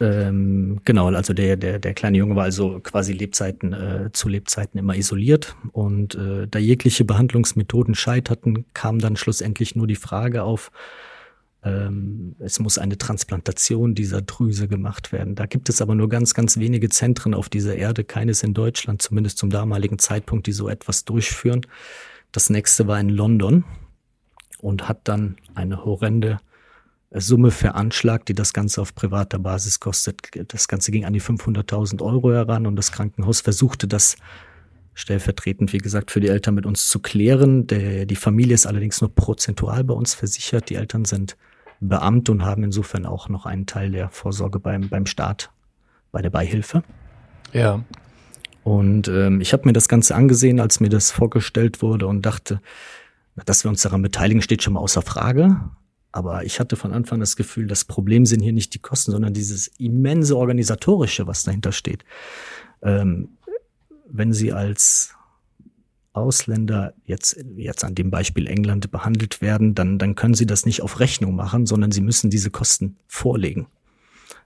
ähm, 0.00 0.80
genau, 0.84 1.06
also 1.08 1.32
der, 1.32 1.56
der, 1.56 1.78
der 1.78 1.94
kleine 1.94 2.18
Junge 2.18 2.36
war 2.36 2.44
also 2.44 2.80
quasi 2.80 3.12
Lebzeiten, 3.12 3.72
äh, 3.72 4.10
zu 4.12 4.28
Lebzeiten 4.28 4.78
immer 4.78 4.96
isoliert 4.96 5.56
und 5.72 6.14
äh, 6.14 6.46
da 6.48 6.58
jegliche 6.58 7.04
Behandlungsmethoden 7.04 7.94
scheiterten, 7.94 8.66
kam 8.74 8.98
dann 8.98 9.16
schlussendlich 9.16 9.76
nur 9.76 9.86
die 9.86 9.96
Frage 9.96 10.42
auf, 10.42 10.70
ähm, 11.64 12.36
es 12.40 12.60
muss 12.60 12.76
eine 12.76 12.98
Transplantation 12.98 13.94
dieser 13.94 14.20
Drüse 14.20 14.68
gemacht 14.68 15.12
werden. 15.12 15.34
Da 15.34 15.46
gibt 15.46 15.68
es 15.68 15.80
aber 15.80 15.94
nur 15.94 16.08
ganz, 16.08 16.34
ganz 16.34 16.58
wenige 16.58 16.90
Zentren 16.90 17.32
auf 17.32 17.48
dieser 17.48 17.76
Erde, 17.76 18.04
keines 18.04 18.42
in 18.42 18.52
Deutschland, 18.52 19.00
zumindest 19.00 19.38
zum 19.38 19.50
damaligen 19.50 19.98
Zeitpunkt, 19.98 20.46
die 20.46 20.52
so 20.52 20.68
etwas 20.68 21.04
durchführen. 21.04 21.62
Das 22.32 22.50
nächste 22.50 22.86
war 22.86 23.00
in 23.00 23.08
London 23.08 23.64
und 24.58 24.88
hat 24.88 25.00
dann 25.04 25.36
eine 25.54 25.84
horrende 25.84 26.38
Summe 27.20 27.50
veranschlagt, 27.50 28.28
die 28.28 28.34
das 28.34 28.52
Ganze 28.52 28.80
auf 28.80 28.94
privater 28.94 29.38
Basis 29.38 29.80
kostet. 29.80 30.20
Das 30.48 30.68
Ganze 30.68 30.90
ging 30.90 31.04
an 31.04 31.12
die 31.12 31.22
500.000 31.22 32.02
Euro 32.02 32.32
heran 32.32 32.66
und 32.66 32.76
das 32.76 32.92
Krankenhaus 32.92 33.40
versuchte 33.40 33.86
das 33.86 34.16
stellvertretend, 34.94 35.72
wie 35.72 35.78
gesagt, 35.78 36.10
für 36.10 36.20
die 36.20 36.28
Eltern 36.28 36.54
mit 36.54 36.66
uns 36.66 36.88
zu 36.88 37.00
klären. 37.00 37.66
Der, 37.66 38.06
die 38.06 38.16
Familie 38.16 38.54
ist 38.54 38.66
allerdings 38.66 39.00
nur 39.00 39.14
prozentual 39.14 39.84
bei 39.84 39.94
uns 39.94 40.14
versichert. 40.14 40.70
Die 40.70 40.76
Eltern 40.76 41.04
sind 41.04 41.36
Beamte 41.80 42.32
und 42.32 42.44
haben 42.44 42.62
insofern 42.62 43.06
auch 43.06 43.28
noch 43.28 43.46
einen 43.46 43.66
Teil 43.66 43.90
der 43.90 44.10
Vorsorge 44.10 44.58
beim, 44.58 44.88
beim 44.88 45.06
Staat, 45.06 45.50
bei 46.12 46.22
der 46.22 46.30
Beihilfe. 46.30 46.82
Ja. 47.52 47.84
Und 48.62 49.08
ähm, 49.08 49.40
ich 49.40 49.52
habe 49.52 49.66
mir 49.66 49.72
das 49.72 49.88
Ganze 49.88 50.14
angesehen, 50.14 50.58
als 50.58 50.80
mir 50.80 50.88
das 50.88 51.10
vorgestellt 51.10 51.82
wurde 51.82 52.06
und 52.06 52.22
dachte, 52.22 52.60
dass 53.44 53.64
wir 53.64 53.68
uns 53.68 53.82
daran 53.82 54.00
beteiligen, 54.02 54.42
steht 54.42 54.62
schon 54.62 54.72
mal 54.72 54.80
außer 54.80 55.02
Frage. 55.02 55.60
Aber 56.14 56.44
ich 56.44 56.60
hatte 56.60 56.76
von 56.76 56.92
Anfang 56.92 57.18
das 57.18 57.34
Gefühl, 57.34 57.66
das 57.66 57.84
Problem 57.84 58.24
sind 58.24 58.40
hier 58.40 58.52
nicht 58.52 58.72
die 58.72 58.78
Kosten, 58.78 59.10
sondern 59.10 59.34
dieses 59.34 59.66
immense 59.78 60.36
organisatorische, 60.36 61.26
was 61.26 61.42
dahinter 61.42 61.72
steht. 61.72 62.04
Ähm, 62.82 63.30
wenn 64.08 64.32
Sie 64.32 64.52
als 64.52 65.12
Ausländer 66.12 66.94
jetzt, 67.04 67.44
jetzt 67.56 67.82
an 67.82 67.96
dem 67.96 68.12
Beispiel 68.12 68.46
England 68.46 68.92
behandelt 68.92 69.40
werden, 69.40 69.74
dann, 69.74 69.98
dann 69.98 70.14
können 70.14 70.34
Sie 70.34 70.46
das 70.46 70.64
nicht 70.66 70.82
auf 70.82 71.00
Rechnung 71.00 71.34
machen, 71.34 71.66
sondern 71.66 71.90
Sie 71.90 72.00
müssen 72.00 72.30
diese 72.30 72.52
Kosten 72.52 72.96
vorlegen. 73.08 73.66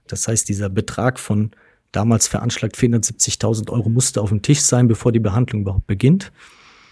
Das 0.07 0.27
heißt, 0.27 0.49
dieser 0.49 0.69
Betrag 0.69 1.19
von 1.19 1.51
damals 1.91 2.27
veranschlagt 2.27 2.77
470.000 2.77 3.69
Euro 3.69 3.89
musste 3.89 4.23
auf 4.23 4.29
dem 4.29 4.41
Tisch 4.41 4.61
sein, 4.61 4.87
bevor 4.87 5.11
die 5.11 5.19
Behandlung 5.19 5.61
überhaupt 5.61 5.85
beginnt. 5.85 6.31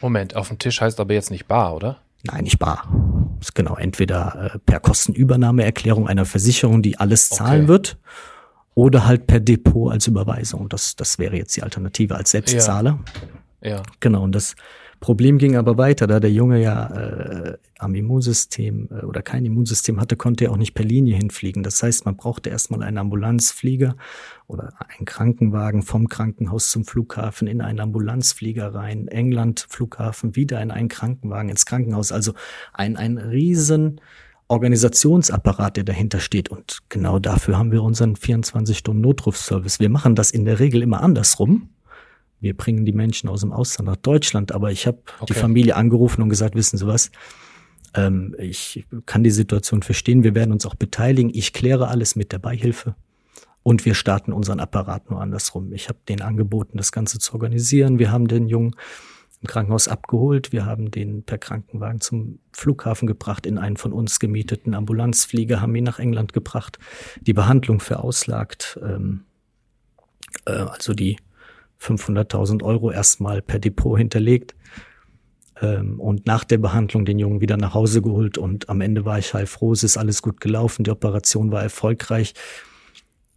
Moment, 0.02 0.36
auf 0.36 0.50
dem 0.50 0.60
Tisch 0.60 0.82
heißt 0.82 1.00
aber 1.00 1.16
jetzt 1.16 1.32
nicht 1.32 1.48
bar, 1.48 1.76
oder? 1.76 2.00
Nein, 2.24 2.44
nicht 2.44 2.60
bar. 2.60 2.88
Genau 3.54 3.76
entweder 3.76 4.52
äh, 4.56 4.60
per 4.60 4.80
Kostenübernahmeerklärung 4.80 6.08
einer 6.08 6.26
Versicherung, 6.26 6.82
die 6.82 7.00
alles 7.00 7.30
zahlen 7.30 7.64
okay. 7.64 7.68
wird, 7.68 7.98
oder 8.76 9.06
halt 9.06 9.28
per 9.28 9.40
Depot 9.40 9.92
als 9.92 10.08
Überweisung. 10.08 10.70
Das, 10.70 10.96
das 10.96 11.18
wäre 11.18 11.36
jetzt 11.36 11.56
die 11.56 11.64
Alternative 11.64 12.16
als 12.16 12.32
Selbstzahler. 12.32 13.00
Ja. 13.62 13.70
ja. 13.70 13.84
Genau, 14.00 14.24
und 14.24 14.34
das 14.34 14.56
Problem 15.00 15.38
ging 15.38 15.56
aber 15.56 15.78
weiter, 15.78 16.08
da 16.08 16.20
der 16.20 16.32
Junge 16.32 16.62
ja 16.62 16.88
äh, 16.88 17.58
am 17.78 17.94
Immunsystem 17.94 18.90
äh, 18.92 19.06
oder 19.06 19.22
kein 19.22 19.46
Immunsystem 19.46 20.02
hatte, 20.02 20.16
konnte 20.16 20.46
er 20.46 20.52
auch 20.52 20.58
nicht 20.58 20.74
per 20.74 20.86
Linie 20.86 21.16
hinfliegen. 21.16 21.64
Das 21.64 21.82
heißt, 21.84 22.06
man 22.06 22.16
brauchte 22.18 22.50
erstmal 22.50 22.82
einen 22.84 22.98
Ambulanzflieger 22.98 23.96
oder 24.48 24.74
einen 24.80 25.06
Krankenwagen 25.06 25.84
vom 25.84 26.08
Krankenhaus 26.08 26.72
zum 26.72 26.86
Flughafen 26.86 27.48
in 27.48 27.62
einen 27.62 27.80
Ambulanzflieger 27.80 28.74
rein, 28.74 29.08
England 29.08 29.68
Flughafen 29.70 30.36
wieder 30.36 30.62
in 30.62 30.72
einen 30.72 30.90
Krankenwagen 30.90 31.50
ins 31.50 31.66
Krankenhaus. 31.66 32.12
Also 32.12 32.34
ein 32.74 32.98
ein 32.98 33.18
riesen 33.18 34.02
Organisationsapparat, 34.48 35.78
der 35.78 35.84
dahinter 35.84 36.20
steht. 36.20 36.50
Und 36.50 36.80
genau 36.90 37.20
dafür 37.20 37.58
haben 37.58 37.72
wir 37.72 37.84
unseren 37.84 38.16
24-Stunden-Notrufservice. 38.16 39.80
Wir 39.80 39.90
machen 39.90 40.16
das 40.16 40.32
in 40.32 40.46
der 40.46 40.60
Regel 40.60 40.82
immer 40.82 41.02
andersrum 41.02 41.70
wir 42.40 42.56
bringen 42.56 42.86
die 42.86 42.94
Menschen 42.94 43.30
aus 43.30 43.42
dem 43.42 43.52
Ausland 43.52 43.88
nach 43.88 43.96
Deutschland, 43.98 44.52
aber 44.52 44.72
ich 44.72 44.88
habe 44.88 45.00
okay. 45.20 45.34
die 45.34 45.40
Familie 45.40 45.76
angerufen 45.76 46.22
und 46.22 46.30
gesagt, 46.30 46.56
wissen 46.56 46.78
Sie 46.78 46.88
was, 46.88 47.12
ähm, 47.94 48.36
ich 48.38 48.86
kann 49.06 49.24
die 49.24 49.32
Situation 49.32 49.82
verstehen, 49.82 50.24
wir 50.24 50.36
werden 50.36 50.52
uns 50.52 50.66
auch 50.66 50.76
beteiligen, 50.76 51.32
ich 51.34 51.54
kläre 51.54 51.88
alles 51.88 52.16
mit 52.16 52.32
der 52.32 52.40
Beihilfe 52.40 52.96
und 53.64 53.86
wir 53.86 53.96
starten 53.96 54.32
unseren 54.32 54.60
Apparat 54.60 55.10
nur 55.10 55.20
andersrum. 55.20 55.74
Ich 55.74 55.90
habe 55.90 56.00
den 56.08 56.22
angeboten, 56.22 56.78
das 56.78 56.92
Ganze 56.92 57.20
zu 57.20 57.34
organisieren. 57.34 58.00
Wir 58.00 58.12
haben 58.12 58.28
den 58.28 58.48
Jungen 58.48 58.76
im 59.42 59.48
Krankenhaus 59.48 59.88
abgeholt, 59.88 60.52
wir 60.52 60.66
haben 60.66 60.90
den 60.90 61.24
per 61.24 61.38
Krankenwagen 61.38 62.02
zum 62.02 62.40
Flughafen 62.54 63.08
gebracht, 63.08 63.46
in 63.46 63.58
einen 63.58 63.78
von 63.78 63.94
uns 63.94 64.20
gemieteten 64.20 64.74
Ambulanzflieger, 64.74 65.62
haben 65.62 65.76
ihn 65.76 65.84
nach 65.84 66.00
England 66.00 66.34
gebracht, 66.34 66.80
die 67.22 67.34
Behandlung 67.34 67.80
verauslagt, 67.80 68.80
ähm, 68.82 69.26
äh, 70.46 70.54
also 70.54 70.94
die 70.94 71.18
500.000 71.82 72.64
Euro 72.64 72.92
erstmal 72.92 73.42
per 73.42 73.60
Depot 73.60 73.98
hinterlegt 73.98 74.56
ähm, 75.62 76.00
und 76.00 76.26
nach 76.26 76.44
der 76.44 76.58
Behandlung 76.58 77.06
den 77.06 77.20
Jungen 77.20 77.42
wieder 77.42 77.58
nach 77.58 77.74
Hause 77.74 78.02
geholt 78.02 78.38
und 78.38 78.70
am 78.70 78.82
Ende 78.82 79.06
war 79.06 79.20
ich 79.20 79.34
heilfroh, 79.34 79.74
es 79.74 79.84
ist 79.84 79.98
alles 79.98 80.22
gut 80.22 80.42
gelaufen, 80.42 80.84
die 80.84 80.92
Operation 80.92 81.52
war 81.52 81.64
erfolgreich 81.64 82.34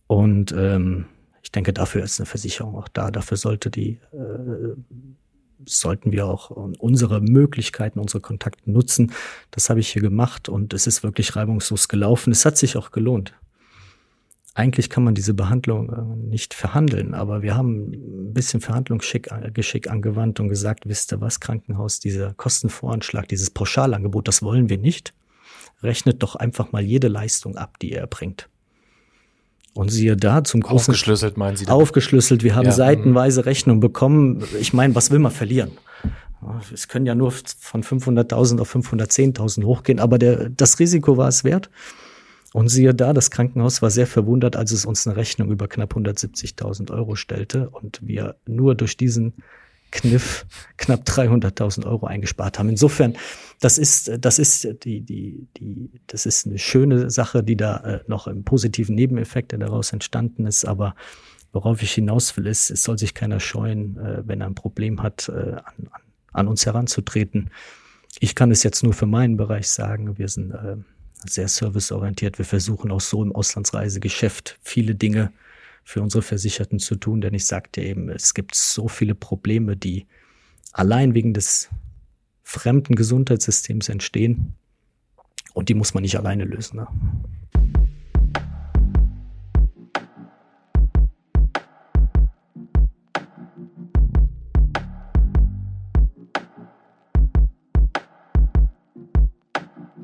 und 0.07 0.53
ähm, 0.57 1.07
ich 1.43 1.53
denke, 1.53 1.73
dafür 1.73 2.03
ist 2.03 2.21
eine 2.21 2.27
Versicherung 2.27 2.77
auch 2.77 2.89
da, 2.89 3.11
dafür 3.11 3.37
sollte 3.37 3.71
die 3.71 3.99
äh, 4.13 4.75
sollten 5.67 6.11
wir 6.11 6.27
auch 6.27 6.51
unsere 6.51 7.21
Möglichkeiten, 7.21 7.99
unsere 7.99 8.21
Kontakte 8.21 8.71
nutzen. 8.71 9.13
Das 9.51 9.69
habe 9.69 9.81
ich 9.81 9.91
hier 9.91 10.01
gemacht 10.01 10.49
und 10.49 10.73
es 10.73 10.87
ist 10.87 11.03
wirklich 11.03 11.37
reibungslos 11.37 11.89
gelaufen. 11.89 12.31
Es 12.31 12.47
hat 12.47 12.57
sich 12.57 12.79
auch 12.79 12.93
gelohnt 12.93 13.35
eigentlich 14.55 14.91
kann 14.91 15.05
man 15.05 15.15
diese 15.15 15.35
Behandlung 15.35 15.91
äh, 15.91 16.29
nicht 16.29 16.55
verhandeln, 16.55 17.15
aber 17.15 17.43
wir 17.43 17.57
haben 17.57 17.93
ein 17.93 18.35
bisschen 18.35 18.61
Verhandlungsgeschick 18.61 19.87
äh, 19.87 19.89
angewandt 19.89 20.41
und 20.41 20.49
gesagt, 20.49 20.89
wisst 20.89 21.13
ihr 21.13 21.21
was, 21.21 21.41
Krankenhaus, 21.41 22.01
dieser 22.01 22.35
Kostenvoranschlag, 22.35 23.29
dieses 23.29 23.51
Pauschalangebot, 23.51 24.27
das 24.27 24.43
wollen 24.43 24.69
wir 24.69 24.79
nicht. 24.79 25.15
Rechnet 25.83 26.23
doch 26.23 26.37
einfach 26.37 26.73
mal 26.73 26.83
jede 26.83 27.09
Leistung 27.09 27.57
ab, 27.57 27.79
die 27.79 27.93
er 27.93 28.03
erbringt. 28.03 28.49
Und 29.73 29.91
siehe 29.91 30.17
da 30.17 30.43
zum 30.43 30.61
großen 30.61 30.93
aufgeschlüsselt 30.93 31.37
meinen 31.37 31.57
Sie? 31.57 31.65
Damit? 31.65 31.81
Aufgeschlüsselt. 31.81 32.43
Wir 32.43 32.57
haben 32.57 32.67
ja. 32.67 32.73
seitenweise 32.73 33.47
Rechnung 33.47 33.79
bekommen. 33.79 34.45
Ich 34.61 34.73
meine, 34.73 34.95
was 34.97 35.11
will 35.13 35.21
man 35.21 35.31
verlieren? 35.31 35.71
Es 36.73 36.89
können 36.89 37.07
ja 37.07 37.15
nur 37.15 37.31
von 37.31 37.83
500.000 37.83 38.61
auf 38.61 38.75
510.000 38.75 39.65
hochgehen, 39.65 40.01
aber 40.01 40.19
der, 40.19 40.49
das 40.49 40.79
Risiko 40.79 41.17
war 41.17 41.29
es 41.29 41.45
wert. 41.45 41.71
Und 42.53 42.69
siehe 42.69 42.95
da, 42.95 43.13
das 43.13 43.31
Krankenhaus 43.31 43.81
war 43.81 43.91
sehr 43.91 44.07
verwundert, 44.07 44.57
als 44.57 44.73
es 44.73 44.85
uns 44.85 45.07
eine 45.07 45.17
Rechnung 45.17 45.51
über 45.51 45.69
knapp 45.69 45.95
170.000 45.95 46.91
Euro 46.91 47.15
stellte 47.15 47.71
und 47.71 48.01
wir 48.03 48.37
nur 48.47 48.75
durch 48.75 48.97
diesen 48.97 49.35
Kniff 49.93 50.47
knapp 50.77 51.05
300.000 51.05 51.87
Euro 51.87 52.07
eingespart 52.07 52.59
haben. 52.59 52.69
Insofern, 52.69 53.17
das 53.61 53.79
ist, 53.79 54.11
das 54.21 54.39
ist 54.39 54.85
die, 54.85 55.01
die, 55.01 55.47
die, 55.57 55.91
das 56.07 56.27
ist 56.27 56.47
eine 56.47 56.59
schöne 56.59 57.11
Sache, 57.11 57.43
die 57.43 57.57
da 57.57 57.77
äh, 57.79 58.01
noch 58.07 58.27
im 58.27 58.45
positiven 58.45 58.95
Nebeneffekt, 58.95 59.53
der 59.53 59.59
daraus 59.59 59.93
entstanden 59.93 60.47
ist. 60.47 60.65
Aber 60.65 60.95
worauf 61.53 61.83
ich 61.83 61.93
hinaus 61.93 62.37
will, 62.37 62.47
ist, 62.47 62.71
es 62.71 62.83
soll 62.83 62.99
sich 62.99 63.15
keiner 63.15 63.41
scheuen, 63.41 63.99
äh, 63.99 64.23
wenn 64.27 64.41
er 64.41 64.47
ein 64.47 64.55
Problem 64.55 65.03
hat, 65.03 65.29
äh, 65.29 65.57
an, 65.65 65.91
an, 66.33 66.49
uns 66.49 66.67
heranzutreten. 66.67 67.51
Ich 68.19 68.35
kann 68.35 68.51
es 68.51 68.63
jetzt 68.63 68.83
nur 68.83 68.93
für 68.93 69.07
meinen 69.07 69.37
Bereich 69.37 69.69
sagen. 69.69 70.19
Wir 70.19 70.29
sind 70.29 70.53
sehr 71.27 71.49
serviceorientiert. 71.49 72.39
Wir 72.39 72.45
versuchen 72.45 72.91
auch 72.91 73.01
so 73.01 73.23
im 73.23 73.33
Auslandsreisegeschäft 73.33 74.59
viele 74.63 74.95
Dinge 74.95 75.33
für 75.85 76.03
unsere 76.03 76.23
Versicherten 76.23 76.79
zu 76.79 76.97
tun, 76.97 77.21
denn 77.21 77.35
ich 77.35 77.47
sagte 77.47 77.83
eben, 77.83 78.09
es 78.09 78.35
gibt 78.35 78.55
so 78.55 78.89
viele 78.89 79.15
Probleme, 79.15 79.77
die 79.77 80.07
allein 80.73 81.15
wegen 81.15 81.35
des 81.35 81.69
fremden 82.43 82.95
Gesundheitssystems 82.95 83.89
entstehen 83.89 84.55
und 85.55 85.69
die 85.69 85.75
muss 85.75 85.95
man 85.95 86.03
nicht 86.03 86.17
alleine 86.17 86.45
lösen. 86.45 86.77
Ne? 86.77 86.89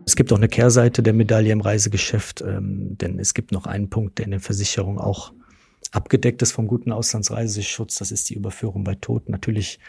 Es 0.06 0.14
gibt 0.14 0.32
auch 0.32 0.36
eine 0.36 0.48
Kehrseite 0.48 1.02
der 1.02 1.12
Medaille 1.12 1.52
im 1.52 1.60
Reisegeschäft, 1.60 2.40
ähm, 2.40 2.96
denn 2.96 3.18
es 3.18 3.34
gibt 3.34 3.50
noch 3.50 3.66
einen 3.66 3.90
Punkt, 3.90 4.18
der 4.18 4.26
in 4.26 4.30
den 4.30 4.40
Versicherungen 4.40 5.00
auch 5.00 5.32
abgedeckt 5.90 6.42
ist 6.42 6.52
vom 6.52 6.68
guten 6.68 6.92
Auslandsreiseschutz. 6.92 7.96
Das 7.96 8.12
ist 8.12 8.30
die 8.30 8.34
Überführung 8.34 8.84
bei 8.84 8.94
Tod. 8.94 9.28
Natürlich 9.28 9.80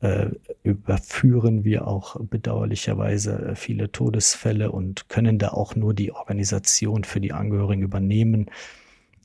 äh, 0.00 0.26
überführen 0.62 1.64
wir 1.64 1.88
auch 1.88 2.20
bedauerlicherweise 2.20 3.32
äh, 3.32 3.54
viele 3.56 3.90
Todesfälle 3.90 4.70
und 4.70 5.08
können 5.08 5.38
da 5.38 5.48
auch 5.48 5.74
nur 5.74 5.94
die 5.94 6.12
Organisation 6.12 7.04
für 7.04 7.20
die 7.22 7.32
Angehörigen 7.32 7.82
übernehmen. 7.82 8.50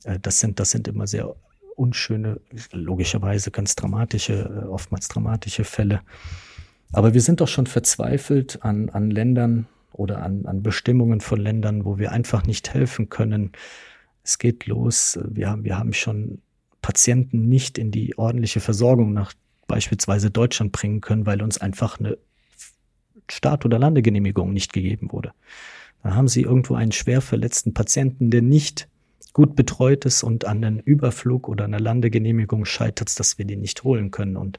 Äh, 0.04 0.18
das 0.18 0.40
sind, 0.40 0.60
das 0.60 0.70
sind 0.70 0.88
immer 0.88 1.06
sehr 1.06 1.36
unschöne, 1.76 2.40
logischerweise 2.72 3.50
ganz 3.50 3.76
dramatische, 3.76 4.64
äh, 4.64 4.66
oftmals 4.66 5.08
dramatische 5.08 5.64
Fälle. 5.64 6.00
Aber 6.92 7.12
wir 7.12 7.20
sind 7.20 7.42
doch 7.42 7.48
schon 7.48 7.66
verzweifelt 7.66 8.62
an, 8.62 8.88
an 8.88 9.10
Ländern 9.10 9.66
oder 9.92 10.22
an, 10.22 10.46
an 10.46 10.62
Bestimmungen 10.62 11.20
von 11.20 11.40
Ländern, 11.40 11.84
wo 11.84 11.98
wir 11.98 12.12
einfach 12.12 12.44
nicht 12.44 12.72
helfen 12.72 13.08
können. 13.08 13.52
Es 14.22 14.38
geht 14.38 14.66
los. 14.66 15.18
Wir 15.28 15.50
haben, 15.50 15.64
wir 15.64 15.78
haben 15.78 15.92
schon 15.92 16.40
Patienten 16.82 17.48
nicht 17.48 17.78
in 17.78 17.90
die 17.90 18.16
ordentliche 18.18 18.60
Versorgung 18.60 19.12
nach 19.12 19.32
beispielsweise 19.66 20.30
Deutschland 20.30 20.72
bringen 20.72 21.00
können, 21.00 21.26
weil 21.26 21.42
uns 21.42 21.58
einfach 21.58 22.00
eine 22.00 22.18
Start- 23.30 23.64
oder 23.64 23.78
Landegenehmigung 23.78 24.52
nicht 24.52 24.72
gegeben 24.72 25.12
wurde. 25.12 25.32
Da 26.02 26.14
haben 26.14 26.28
sie 26.28 26.42
irgendwo 26.42 26.74
einen 26.74 26.92
schwer 26.92 27.20
verletzten 27.20 27.74
Patienten, 27.74 28.30
der 28.30 28.42
nicht 28.42 28.88
gut 29.32 29.54
betreut 29.54 30.04
ist 30.06 30.22
und 30.22 30.44
an 30.44 30.64
einem 30.64 30.78
Überflug 30.80 31.48
oder 31.48 31.64
einer 31.64 31.78
Landegenehmigung 31.78 32.64
scheitert, 32.64 33.18
dass 33.20 33.38
wir 33.38 33.44
den 33.44 33.60
nicht 33.60 33.84
holen 33.84 34.10
können. 34.10 34.36
Und 34.36 34.58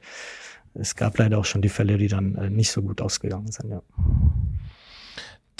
es 0.74 0.96
gab 0.96 1.18
leider 1.18 1.38
auch 1.38 1.44
schon 1.44 1.62
die 1.62 1.68
Fälle, 1.68 1.98
die 1.98 2.08
dann 2.08 2.36
äh, 2.36 2.48
nicht 2.50 2.70
so 2.70 2.82
gut 2.82 3.00
ausgegangen 3.00 3.52
sind, 3.52 3.70
ja. 3.70 3.82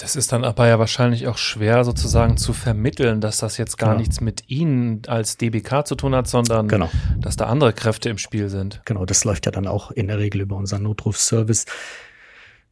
Das 0.03 0.17
ist 0.17 0.33
dann 0.33 0.43
aber 0.43 0.67
ja 0.67 0.79
wahrscheinlich 0.79 1.27
auch 1.29 1.37
schwer 1.37 1.85
sozusagen 1.85 2.35
zu 2.35 2.51
vermitteln, 2.51 3.21
dass 3.21 3.37
das 3.37 3.55
jetzt 3.55 3.77
gar 3.77 3.91
genau. 3.91 3.99
nichts 3.99 4.19
mit 4.19 4.49
Ihnen 4.49 5.01
als 5.07 5.37
DBK 5.37 5.87
zu 5.87 5.95
tun 5.95 6.13
hat, 6.13 6.27
sondern 6.27 6.67
genau. 6.67 6.89
dass 7.21 7.37
da 7.37 7.45
andere 7.45 7.71
Kräfte 7.71 8.09
im 8.09 8.17
Spiel 8.17 8.49
sind. 8.49 8.81
Genau, 8.83 9.05
das 9.05 9.23
läuft 9.23 9.45
ja 9.45 9.53
dann 9.53 9.65
auch 9.65 9.91
in 9.91 10.07
der 10.07 10.19
Regel 10.19 10.41
über 10.41 10.57
unseren 10.57 10.83
Notrufservice. 10.83 11.67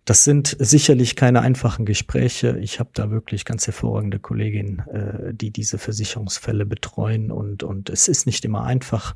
Das 0.04 0.26
sind 0.26 0.58
sicherlich 0.60 1.15
keine 1.15 1.39
einfachen 1.39 1.86
Gespräche. 1.86 2.58
Ich 2.60 2.82
habe 2.82 2.89
da 2.94 3.12
wirklich 3.12 3.46
ganz 3.46 3.65
hervorragende 3.65 4.20
Kolleginnen, 4.20 4.80
äh, 4.89 5.34
die 5.34 5.52
diese 5.52 5.78
Versicherungsfälle 5.78 6.65
betreuen 6.65 7.32
und, 7.32 7.63
und 7.63 7.89
es 7.89 8.10
ist 8.10 8.26
nicht 8.26 8.44
immer 8.44 8.65
einfach. 8.65 9.15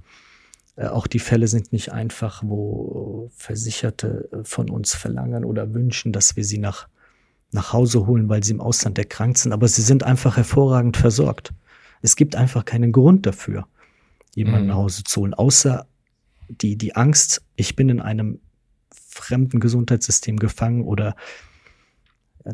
Äh, 0.78 0.88
auch 0.88 1.08
die 1.08 1.20
Fälle 1.20 1.50
sind 1.50 1.74
nicht 1.74 1.92
einfach, 1.92 2.44
wo 2.46 3.30
Versicherte 3.36 4.30
von 4.46 4.70
uns 4.70 4.96
verlangen 4.96 5.44
oder 5.44 5.74
wünschen, 5.74 6.14
dass 6.14 6.38
wir 6.38 6.46
sie 6.46 6.60
nach 6.60 6.88
nach 7.56 7.74
Hause 7.74 8.06
holen, 8.06 8.30
weil 8.30 8.44
sie 8.44 8.54
im 8.54 8.62
Ausland 8.62 9.00
erkrankt 9.00 9.40
sind, 9.40 9.52
aber 9.52 9.68
sie 9.68 9.82
sind 9.82 10.04
einfach 10.04 10.38
hervorragend 10.38 10.98
versorgt. 10.98 11.54
Es 12.02 12.16
gibt 12.16 12.36
einfach 12.36 12.66
keinen 12.66 12.92
Grund 12.92 13.26
dafür, 13.26 13.68
jemanden 14.36 14.64
mhm. 14.64 14.68
nach 14.68 14.76
Hause 14.76 15.04
zu 15.04 15.22
holen, 15.22 15.34
außer 15.34 15.88
die, 16.50 16.78
die 16.78 16.96
Angst, 16.96 17.42
ich 17.56 17.76
bin 17.76 17.90
in 17.90 18.00
einem 18.00 18.40
fremden 18.94 19.60
Gesundheitssystem 19.60 20.38
gefangen 20.38 20.84
oder 20.84 21.16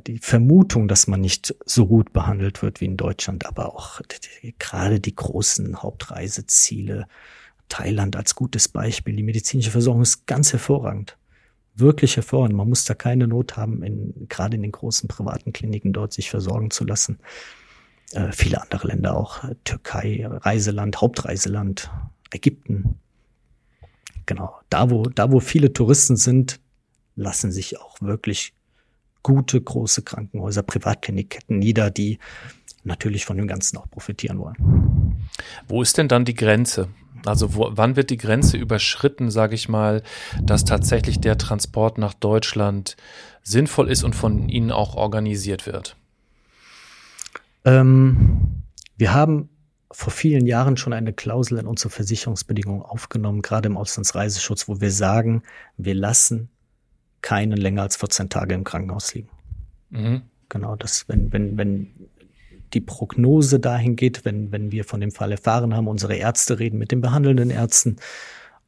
die 0.07 0.19
Vermutung, 0.19 0.87
dass 0.87 1.07
man 1.07 1.19
nicht 1.19 1.53
so 1.65 1.85
gut 1.85 2.13
behandelt 2.13 2.61
wird 2.61 2.79
wie 2.79 2.85
in 2.85 2.95
Deutschland, 2.95 3.45
aber 3.45 3.75
auch 3.75 3.99
die, 4.41 4.55
gerade 4.57 5.01
die 5.01 5.15
großen 5.15 5.81
Hauptreiseziele, 5.81 7.07
Thailand 7.67 8.15
als 8.15 8.35
gutes 8.35 8.69
Beispiel, 8.69 9.15
die 9.15 9.23
medizinische 9.23 9.71
Versorgung 9.71 10.03
ist 10.03 10.27
ganz 10.27 10.53
hervorragend 10.53 11.17
wirklich 11.75 12.15
hervorragend. 12.15 12.55
Man 12.55 12.69
muss 12.69 12.85
da 12.85 12.93
keine 12.93 13.27
Not 13.27 13.57
haben, 13.57 13.83
in, 13.83 14.27
gerade 14.27 14.55
in 14.55 14.61
den 14.61 14.71
großen 14.71 15.07
privaten 15.07 15.53
Kliniken 15.53 15.93
dort 15.93 16.13
sich 16.13 16.29
versorgen 16.29 16.71
zu 16.71 16.85
lassen. 16.85 17.19
Äh, 18.11 18.31
viele 18.31 18.61
andere 18.61 18.87
Länder 18.87 19.15
auch. 19.15 19.43
Türkei, 19.63 20.25
Reiseland, 20.25 21.01
Hauptreiseland, 21.01 21.89
Ägypten. 22.31 22.99
Genau. 24.25 24.55
Da, 24.69 24.89
wo, 24.89 25.03
da, 25.03 25.31
wo 25.31 25.39
viele 25.39 25.73
Touristen 25.73 26.15
sind, 26.15 26.59
lassen 27.15 27.51
sich 27.51 27.79
auch 27.79 28.01
wirklich 28.01 28.53
gute, 29.23 29.61
große 29.61 30.01
Krankenhäuser, 30.01 30.63
Privatklinikketten 30.63 31.59
nieder, 31.59 31.91
die 31.91 32.19
natürlich 32.83 33.25
von 33.25 33.37
dem 33.37 33.47
Ganzen 33.47 33.77
auch 33.77 33.89
profitieren 33.89 34.39
wollen. 34.39 35.17
Wo 35.67 35.81
ist 35.81 35.97
denn 35.97 36.07
dann 36.07 36.25
die 36.25 36.33
Grenze? 36.33 36.89
Also 37.25 37.55
wo, 37.55 37.69
wann 37.71 37.95
wird 37.95 38.09
die 38.09 38.17
Grenze 38.17 38.57
überschritten, 38.57 39.31
sage 39.31 39.55
ich 39.55 39.69
mal, 39.69 40.03
dass 40.41 40.65
tatsächlich 40.65 41.19
der 41.19 41.37
Transport 41.37 41.97
nach 41.97 42.13
Deutschland 42.13 42.97
sinnvoll 43.43 43.89
ist 43.89 44.03
und 44.03 44.15
von 44.15 44.49
Ihnen 44.49 44.71
auch 44.71 44.95
organisiert 44.95 45.65
wird? 45.65 45.95
Ähm, 47.65 48.63
wir 48.97 49.13
haben 49.13 49.49
vor 49.91 50.11
vielen 50.11 50.45
Jahren 50.45 50.77
schon 50.77 50.93
eine 50.93 51.13
Klausel 51.13 51.57
in 51.59 51.67
unsere 51.67 51.89
Versicherungsbedingungen 51.89 52.81
aufgenommen, 52.81 53.41
gerade 53.41 53.67
im 53.67 53.77
Auslandsreiseschutz, 53.77 54.67
wo 54.67 54.79
wir 54.79 54.91
sagen, 54.91 55.43
wir 55.77 55.95
lassen 55.95 56.49
keinen 57.21 57.57
länger 57.57 57.83
als 57.83 57.97
14 57.97 58.29
Tage 58.29 58.55
im 58.55 58.63
Krankenhaus 58.63 59.13
liegen. 59.13 59.29
Mhm. 59.89 60.21
Genau, 60.49 60.75
das, 60.75 61.07
wenn, 61.07 61.31
wenn, 61.31 61.57
wenn 61.57 61.91
die 62.73 62.81
Prognose 62.81 63.59
dahin 63.59 63.95
geht, 63.95 64.25
wenn, 64.25 64.51
wenn 64.51 64.71
wir 64.71 64.83
von 64.83 64.99
dem 64.99 65.11
Fall 65.11 65.31
erfahren 65.31 65.75
haben, 65.75 65.87
unsere 65.87 66.15
Ärzte 66.15 66.59
reden 66.59 66.77
mit 66.77 66.91
den 66.91 67.01
behandelnden 67.01 67.49
Ärzten 67.49 67.97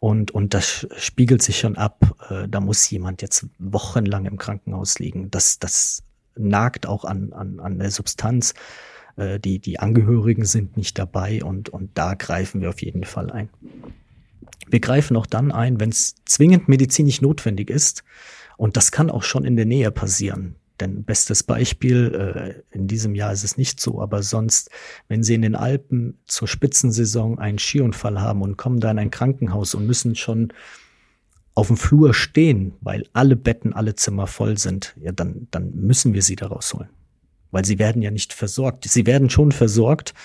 und, 0.04 0.32
und 0.32 0.54
das 0.54 0.86
spiegelt 0.98 1.42
sich 1.42 1.60
schon 1.60 1.78
ab, 1.78 2.18
äh, 2.30 2.50
da 2.50 2.60
muss 2.60 2.90
jemand 2.90 3.22
jetzt 3.22 3.48
wochenlang 3.58 4.26
im 4.26 4.38
Krankenhaus 4.38 5.00
liegen. 5.00 5.32
Das, 5.32 5.60
das 5.60 6.04
nagt 6.36 6.86
auch 6.86 7.06
an, 7.06 7.32
an, 7.32 7.62
an 7.62 7.80
der 7.80 7.90
Substanz. 7.90 8.54
Äh, 9.16 9.40
die, 9.40 9.60
die 9.60 9.80
Angehörigen 9.80 10.44
sind 10.44 10.76
nicht 10.76 11.00
dabei 11.00 11.42
und, 11.42 11.70
und 11.70 11.92
da 11.94 12.16
greifen 12.16 12.60
wir 12.60 12.68
auf 12.68 12.82
jeden 12.82 13.06
Fall 13.06 13.32
ein. 13.32 13.48
Wir 14.68 14.82
greifen 14.82 15.16
auch 15.16 15.26
dann 15.26 15.54
ein, 15.54 15.80
wenn 15.80 15.92
es 15.92 16.16
zwingend 16.26 16.68
medizinisch 16.68 17.22
notwendig 17.22 17.70
ist. 17.70 18.04
Und 18.58 18.76
das 18.76 18.92
kann 18.92 19.10
auch 19.10 19.24
schon 19.24 19.46
in 19.46 19.56
der 19.56 19.66
Nähe 19.66 19.90
passieren. 19.90 20.58
Denn 20.80 21.04
bestes 21.04 21.44
Beispiel, 21.44 22.64
äh, 22.72 22.76
in 22.76 22.88
diesem 22.88 23.16
Jahr 23.16 23.32
ist 23.32 23.44
es 23.44 23.58
nicht 23.58 23.80
so, 23.80 24.02
aber 24.02 24.24
sonst, 24.24 24.72
wenn 25.08 25.24
Sie 25.24 25.36
in 25.36 25.44
den 25.44 25.56
Alpen 25.56 26.20
zur 26.26 26.48
Spitzensaison 26.48 27.38
einen 27.38 27.60
Skiunfall 27.60 28.20
haben 28.20 28.42
und 28.42 28.58
kommen 28.58 28.80
da 28.80 28.90
in 28.90 29.00
ein 29.00 29.12
Krankenhaus 29.12 29.76
und 29.76 29.86
müssen 29.86 30.16
schon 30.16 30.52
auf 31.56 31.68
dem 31.68 31.78
Flur 31.78 32.14
stehen, 32.14 32.74
weil 32.82 33.08
alle 33.14 33.36
Betten, 33.36 33.74
alle 33.74 33.96
Zimmer 33.96 34.26
voll 34.26 34.58
sind, 34.58 34.96
ja, 35.00 35.12
dann, 35.12 35.48
dann 35.52 35.76
müssen 35.76 36.14
wir 36.14 36.24
sie 36.24 36.36
da 36.36 36.48
rausholen. 36.48 36.90
Weil 37.52 37.66
sie 37.66 37.78
werden 37.78 38.02
ja 38.02 38.10
nicht 38.10 38.34
versorgt. 38.34 38.86
Sie 38.86 39.06
werden 39.06 39.30
schon 39.30 39.52
versorgt, 39.52 40.16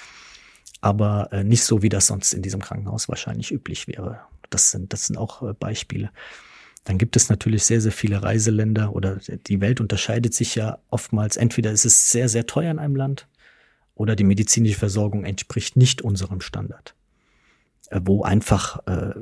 aber 0.80 1.28
äh, 1.30 1.44
nicht 1.44 1.64
so, 1.64 1.82
wie 1.82 1.90
das 1.90 2.06
sonst 2.06 2.32
in 2.32 2.40
diesem 2.40 2.62
Krankenhaus 2.62 3.10
wahrscheinlich 3.10 3.52
üblich 3.52 3.86
wäre. 3.86 4.20
Das 4.48 4.70
sind, 4.70 4.94
das 4.94 5.06
sind 5.06 5.18
auch 5.18 5.42
äh, 5.42 5.52
Beispiele. 5.52 6.10
Dann 6.84 6.98
gibt 6.98 7.16
es 7.16 7.28
natürlich 7.28 7.64
sehr, 7.64 7.80
sehr 7.80 7.92
viele 7.92 8.22
Reiseländer 8.22 8.94
oder 8.94 9.16
die 9.46 9.60
Welt 9.60 9.80
unterscheidet 9.80 10.34
sich 10.34 10.54
ja 10.54 10.78
oftmals. 10.88 11.36
Entweder 11.36 11.70
ist 11.70 11.84
es 11.84 12.10
sehr, 12.10 12.28
sehr 12.28 12.46
teuer 12.46 12.70
in 12.70 12.78
einem 12.78 12.96
Land 12.96 13.28
oder 13.94 14.16
die 14.16 14.24
medizinische 14.24 14.78
Versorgung 14.78 15.24
entspricht 15.24 15.76
nicht 15.76 16.02
unserem 16.02 16.40
Standard, 16.40 16.94
äh, 17.90 18.00
wo 18.02 18.22
einfach 18.22 18.86
äh, 18.86 19.14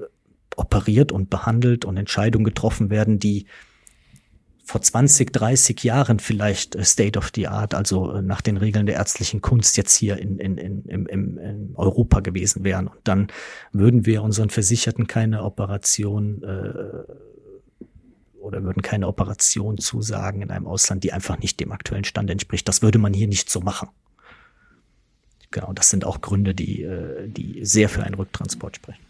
operiert 0.57 1.13
und 1.13 1.31
behandelt 1.31 1.85
und 1.85 1.97
Entscheidungen 1.97 2.45
getroffen 2.45 2.91
werden, 2.91 3.19
die 3.19 3.47
vor 4.65 4.83
20, 4.83 5.33
30 5.33 5.85
Jahren 5.85 6.19
vielleicht 6.19 6.75
äh, 6.75 6.85
State 6.85 7.19
of 7.19 7.31
the 7.35 7.47
Art, 7.47 7.73
also 7.73 8.13
äh, 8.13 8.23
nach 8.23 8.41
den 8.41 8.57
Regeln 8.57 8.87
der 8.87 8.97
ärztlichen 8.97 9.41
Kunst 9.41 9.77
jetzt 9.77 9.95
hier 9.95 10.19
in, 10.19 10.39
in, 10.39 10.59
in, 10.59 10.85
in, 11.07 11.37
in 11.37 11.71
Europa 11.77 12.21
gewesen 12.21 12.65
wären. 12.65 12.89
Und 12.89 12.99
dann 13.05 13.29
würden 13.73 14.07
wir 14.07 14.23
unseren 14.23 14.51
Versicherten 14.51 15.07
keine 15.07 15.45
Operation 15.45 16.43
äh, 16.43 17.13
oder 18.47 18.63
würden 18.63 18.83
keine 18.83 19.09
Operation 19.09 19.77
zusagen 19.79 20.41
in 20.41 20.51
einem 20.51 20.67
Ausland, 20.67 21.05
die 21.05 21.13
einfach 21.13 21.39
nicht 21.39 21.61
dem 21.61 21.73
aktuellen 21.73 22.05
Stand 22.05 22.31
entspricht. 22.31 22.67
Das 22.69 22.81
würde 22.81 22.99
man 22.99 23.13
hier 23.13 23.29
nicht 23.29 23.51
so 23.51 23.61
machen. 23.61 23.89
Genau, 25.51 25.73
das 25.73 25.91
sind 25.91 26.05
auch 26.05 26.21
Gründe, 26.21 26.55
die, 26.55 26.83
äh, 26.83 27.29
die 27.29 27.65
sehr 27.65 27.89
für 27.89 28.03
einen 28.03 28.15
Rücktransport 28.15 28.77
sprechen. 28.77 29.01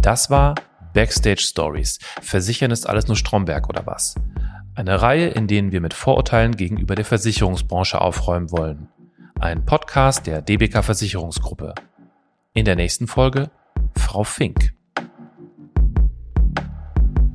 Das 0.00 0.30
war 0.30 0.54
Backstage 0.94 1.42
Stories. 1.42 1.98
Versichern 2.20 2.70
ist 2.70 2.88
alles 2.88 3.06
nur 3.06 3.16
Stromberg 3.16 3.68
oder 3.68 3.86
was? 3.86 4.14
Eine 4.74 5.00
Reihe, 5.00 5.28
in 5.28 5.46
denen 5.46 5.72
wir 5.72 5.80
mit 5.80 5.94
Vorurteilen 5.94 6.56
gegenüber 6.56 6.94
der 6.94 7.04
Versicherungsbranche 7.04 8.00
aufräumen 8.00 8.50
wollen. 8.50 8.88
Ein 9.38 9.64
Podcast 9.64 10.26
der 10.26 10.42
DBK 10.42 10.82
Versicherungsgruppe. 10.82 11.74
In 12.54 12.64
der 12.64 12.76
nächsten 12.76 13.06
Folge 13.06 13.50
Frau 13.96 14.24
Fink. 14.24 14.74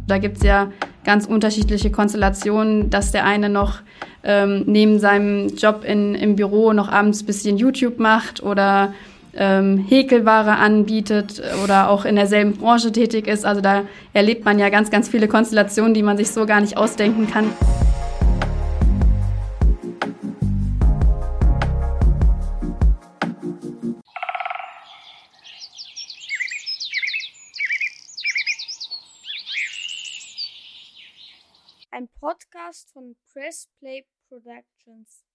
Da 0.08 0.18
gibt 0.18 0.38
es 0.38 0.44
ja 0.44 0.72
ganz 1.04 1.26
unterschiedliche 1.26 1.92
Konstellationen, 1.92 2.90
dass 2.90 3.12
der 3.12 3.26
eine 3.26 3.50
noch 3.50 3.80
ähm, 4.24 4.64
neben 4.66 5.00
seinem 5.00 5.50
Job 5.56 5.84
in, 5.86 6.16
im 6.16 6.36
Büro 6.36 6.74
noch 6.74 6.90
abends 6.90 7.24
bisschen 7.24 7.58
YouTube 7.58 8.00
macht 8.00 8.42
oder 8.42 8.94
ähm, 9.36 9.86
Häkelware 9.88 10.58
anbietet 10.58 11.42
oder 11.64 11.90
auch 11.90 12.06
in 12.06 12.16
derselben 12.16 12.54
Branche 12.54 12.92
tätig 12.92 13.28
ist. 13.28 13.46
Also 13.46 13.62
da 13.62 13.84
erlebt 14.14 14.46
man 14.46 14.60
ja 14.60 14.70
ganz, 14.70 14.90
ganz 14.90 15.08
viele 15.08 15.28
Konstellationen, 15.28 15.94
die 15.94 16.04
man 16.04 16.18
sich 16.18 16.32
so 16.32 16.46
gar 16.46 16.62
nicht 16.62 16.78
ausdenken 16.78 17.30
kann. 17.30 17.50
Podcast 32.50 32.94
von 32.94 33.18
Press 33.34 33.68
Play 33.80 34.06
Productions. 34.30 35.27